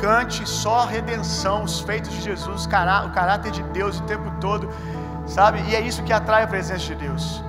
cante 0.00 0.48
só 0.48 0.84
redenção, 0.84 1.64
os 1.64 1.80
feitos 1.80 2.12
de 2.12 2.20
Jesus, 2.20 2.66
o 2.66 2.68
caráter 2.68 3.50
de 3.50 3.62
Deus 3.78 3.98
o 3.98 4.02
tempo 4.02 4.30
todo, 4.40 4.68
sabe? 5.26 5.60
E 5.68 5.74
é 5.74 5.80
isso 5.80 6.02
que 6.04 6.12
atrai 6.12 6.42
a 6.44 6.46
presença 6.46 6.84
de 6.84 6.94
Deus. 6.94 7.42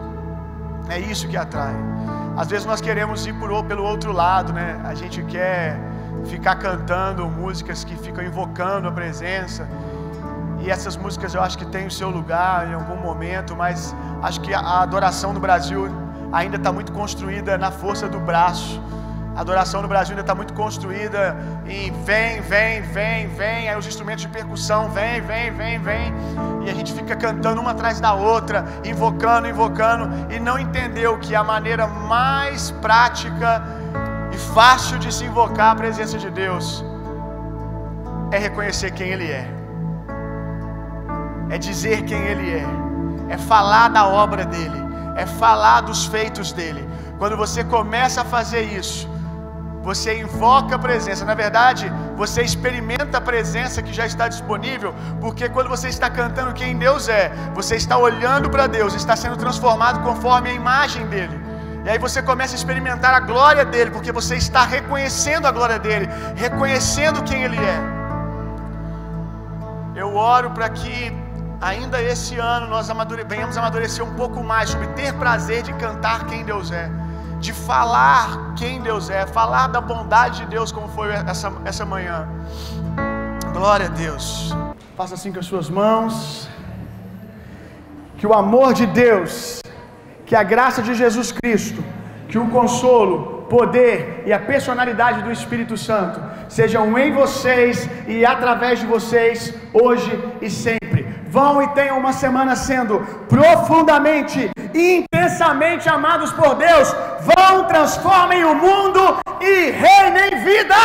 É 0.90 1.00
isso 1.00 1.28
que 1.28 1.38
atrai. 1.38 1.76
Às 2.38 2.50
vezes 2.50 2.68
nós 2.68 2.80
queremos 2.80 3.26
ir 3.26 3.34
por, 3.34 3.64
pelo 3.64 3.84
outro 3.84 4.12
lado, 4.12 4.54
né? 4.54 4.80
A 4.84 4.94
gente 4.94 5.24
quer 5.24 5.80
ficar 6.26 6.56
cantando 6.58 7.28
músicas 7.28 7.84
que 7.84 7.96
ficam 7.96 8.24
invocando 8.24 8.88
a 8.88 8.92
presença. 8.92 9.68
E 10.60 10.70
essas 10.70 10.96
músicas 10.96 11.34
eu 11.34 11.42
acho 11.42 11.58
que 11.58 11.66
têm 11.66 11.88
o 11.88 11.92
seu 11.92 12.12
lugar 12.12 12.70
em 12.70 12.76
algum 12.76 12.96
momento, 12.96 13.56
mas 13.56 13.96
acho 14.22 14.40
que 14.42 14.54
a 14.54 14.82
adoração 14.82 15.34
no 15.34 15.40
Brasil 15.40 15.90
ainda 16.32 16.58
está 16.58 16.72
muito 16.72 16.92
construída 16.92 17.58
na 17.58 17.72
força 17.72 18.08
do 18.08 18.20
braço. 18.20 18.80
A 19.38 19.42
adoração 19.42 19.84
no 19.84 19.88
Brasil 19.88 20.14
ainda 20.14 20.22
está 20.22 20.34
muito 20.34 20.52
construída 20.56 21.38
em 21.68 21.92
vem, 22.04 22.42
vem, 22.42 22.82
vem, 22.82 23.28
vem, 23.28 23.70
aí 23.70 23.78
os 23.78 23.86
instrumentos 23.86 24.24
de 24.24 24.30
percussão 24.30 24.90
vem, 24.90 25.22
vem, 25.22 25.52
vem, 25.52 25.78
vem, 25.78 26.12
e 26.66 26.70
a 26.72 26.74
gente 26.74 26.92
fica 26.92 27.16
cantando 27.16 27.62
uma 27.62 27.70
atrás 27.70 28.00
da 28.00 28.14
outra, 28.14 28.66
invocando, 28.84 29.48
invocando, 29.48 30.34
e 30.34 30.40
não 30.40 30.58
entendeu 30.58 31.20
que 31.20 31.36
a 31.36 31.44
maneira 31.44 31.86
mais 31.86 32.72
prática 32.72 33.62
e 34.34 34.38
fácil 34.56 34.98
de 34.98 35.14
se 35.14 35.26
invocar 35.26 35.74
a 35.74 35.76
presença 35.76 36.18
de 36.18 36.32
Deus 36.32 36.84
é 38.32 38.40
reconhecer 38.40 38.90
quem 38.90 39.10
Ele 39.10 39.30
é. 39.30 39.48
é 41.52 41.60
dizer 41.60 42.06
quem 42.06 42.24
Ele 42.24 42.56
é, 42.56 42.66
é 43.30 43.38
falar 43.38 43.90
da 43.90 44.08
obra 44.08 44.44
dele, 44.46 44.82
é 45.16 45.28
falar 45.28 45.82
dos 45.82 46.08
feitos 46.08 46.52
dele. 46.52 46.84
Quando 47.20 47.38
você 47.38 47.64
começa 47.64 48.22
a 48.22 48.26
fazer 48.26 48.64
isso, 48.64 49.08
você 49.88 50.20
invoca 50.20 50.76
a 50.76 50.80
presença. 50.88 51.24
Na 51.24 51.34
verdade, 51.34 51.86
você 52.22 52.42
experimenta 52.42 53.20
a 53.20 53.22
presença 53.22 53.82
que 53.82 53.94
já 54.00 54.06
está 54.06 54.28
disponível, 54.28 54.94
porque 55.22 55.48
quando 55.48 55.70
você 55.76 55.88
está 55.88 56.10
cantando 56.10 56.52
quem 56.60 56.78
Deus 56.78 57.08
é, 57.08 57.32
você 57.60 57.78
está 57.78 57.98
olhando 57.98 58.50
para 58.50 58.68
Deus, 58.68 58.94
está 58.94 59.16
sendo 59.16 59.38
transformado 59.38 60.02
conforme 60.08 60.50
a 60.50 60.54
imagem 60.62 61.06
dele. 61.14 61.40
E 61.86 61.90
aí 61.90 61.98
você 61.98 62.22
começa 62.22 62.54
a 62.54 62.60
experimentar 62.62 63.14
a 63.14 63.22
glória 63.22 63.64
dele, 63.64 63.90
porque 63.90 64.12
você 64.12 64.36
está 64.36 64.66
reconhecendo 64.66 65.46
a 65.48 65.52
glória 65.52 65.80
dele, 65.80 66.10
reconhecendo 66.36 67.24
quem 67.24 67.44
ele 67.44 67.60
é. 67.76 67.80
Eu 69.96 70.10
oro 70.18 70.52
para 70.52 70.68
que 70.68 71.14
ainda 71.62 72.02
esse 72.02 72.38
ano 72.38 72.68
nós 72.68 72.90
amadure... 72.90 73.24
venhamos 73.24 73.58
amadurecer 73.58 74.04
um 74.04 74.16
pouco 74.16 74.44
mais 74.44 74.70
sobre 74.72 74.88
ter 75.00 75.14
prazer 75.14 75.64
de 75.64 75.72
cantar 75.86 76.26
quem 76.26 76.44
Deus 76.44 76.72
é 76.74 77.07
de 77.40 77.54
falar 77.54 78.54
quem 78.56 78.82
Deus 78.82 79.10
é, 79.10 79.26
falar 79.28 79.68
da 79.68 79.82
bondade 79.82 80.40
de 80.42 80.46
Deus, 80.48 80.72
como 80.72 80.88
foi 80.90 81.10
essa, 81.12 81.52
essa 81.66 81.86
manhã. 81.86 82.28
Glória 83.54 83.88
a 83.88 83.90
Deus. 83.90 84.56
Faça 84.96 85.14
assim 85.16 85.32
com 85.32 85.40
as 85.40 85.46
suas 85.46 85.70
mãos. 85.70 86.50
Que 88.18 88.26
o 88.26 88.34
amor 88.34 88.74
de 88.74 88.86
Deus, 88.88 89.62
que 90.26 90.36
a 90.36 90.44
graça 90.44 90.82
de 90.82 90.94
Jesus 90.96 91.32
Cristo, 91.32 91.84
que 92.28 92.38
o 92.38 92.50
consolo, 92.50 93.38
poder 93.50 94.24
e 94.26 94.34
a 94.34 94.40
personalidade 94.40 95.22
do 95.22 95.32
Espírito 95.32 95.76
Santo 95.78 96.20
sejam 96.50 96.98
em 96.98 97.12
vocês 97.14 97.90
e 98.08 98.26
através 98.26 98.80
de 98.80 98.86
vocês, 98.86 99.54
hoje 99.74 100.12
e 100.42 100.50
sempre. 100.50 100.97
Vão 101.30 101.62
e 101.62 101.68
tenham 101.70 101.98
uma 101.98 102.14
semana 102.14 102.56
sendo 102.56 103.00
profundamente 103.28 104.50
intensamente 104.74 105.90
amados 105.90 106.32
por 106.34 106.56
Deus, 106.56 106.94
vão, 107.22 107.66
transformem 107.68 108.44
o 108.44 108.56
mundo 108.56 109.18
e 109.42 109.72
reinem 109.72 110.44
vida. 110.44 110.76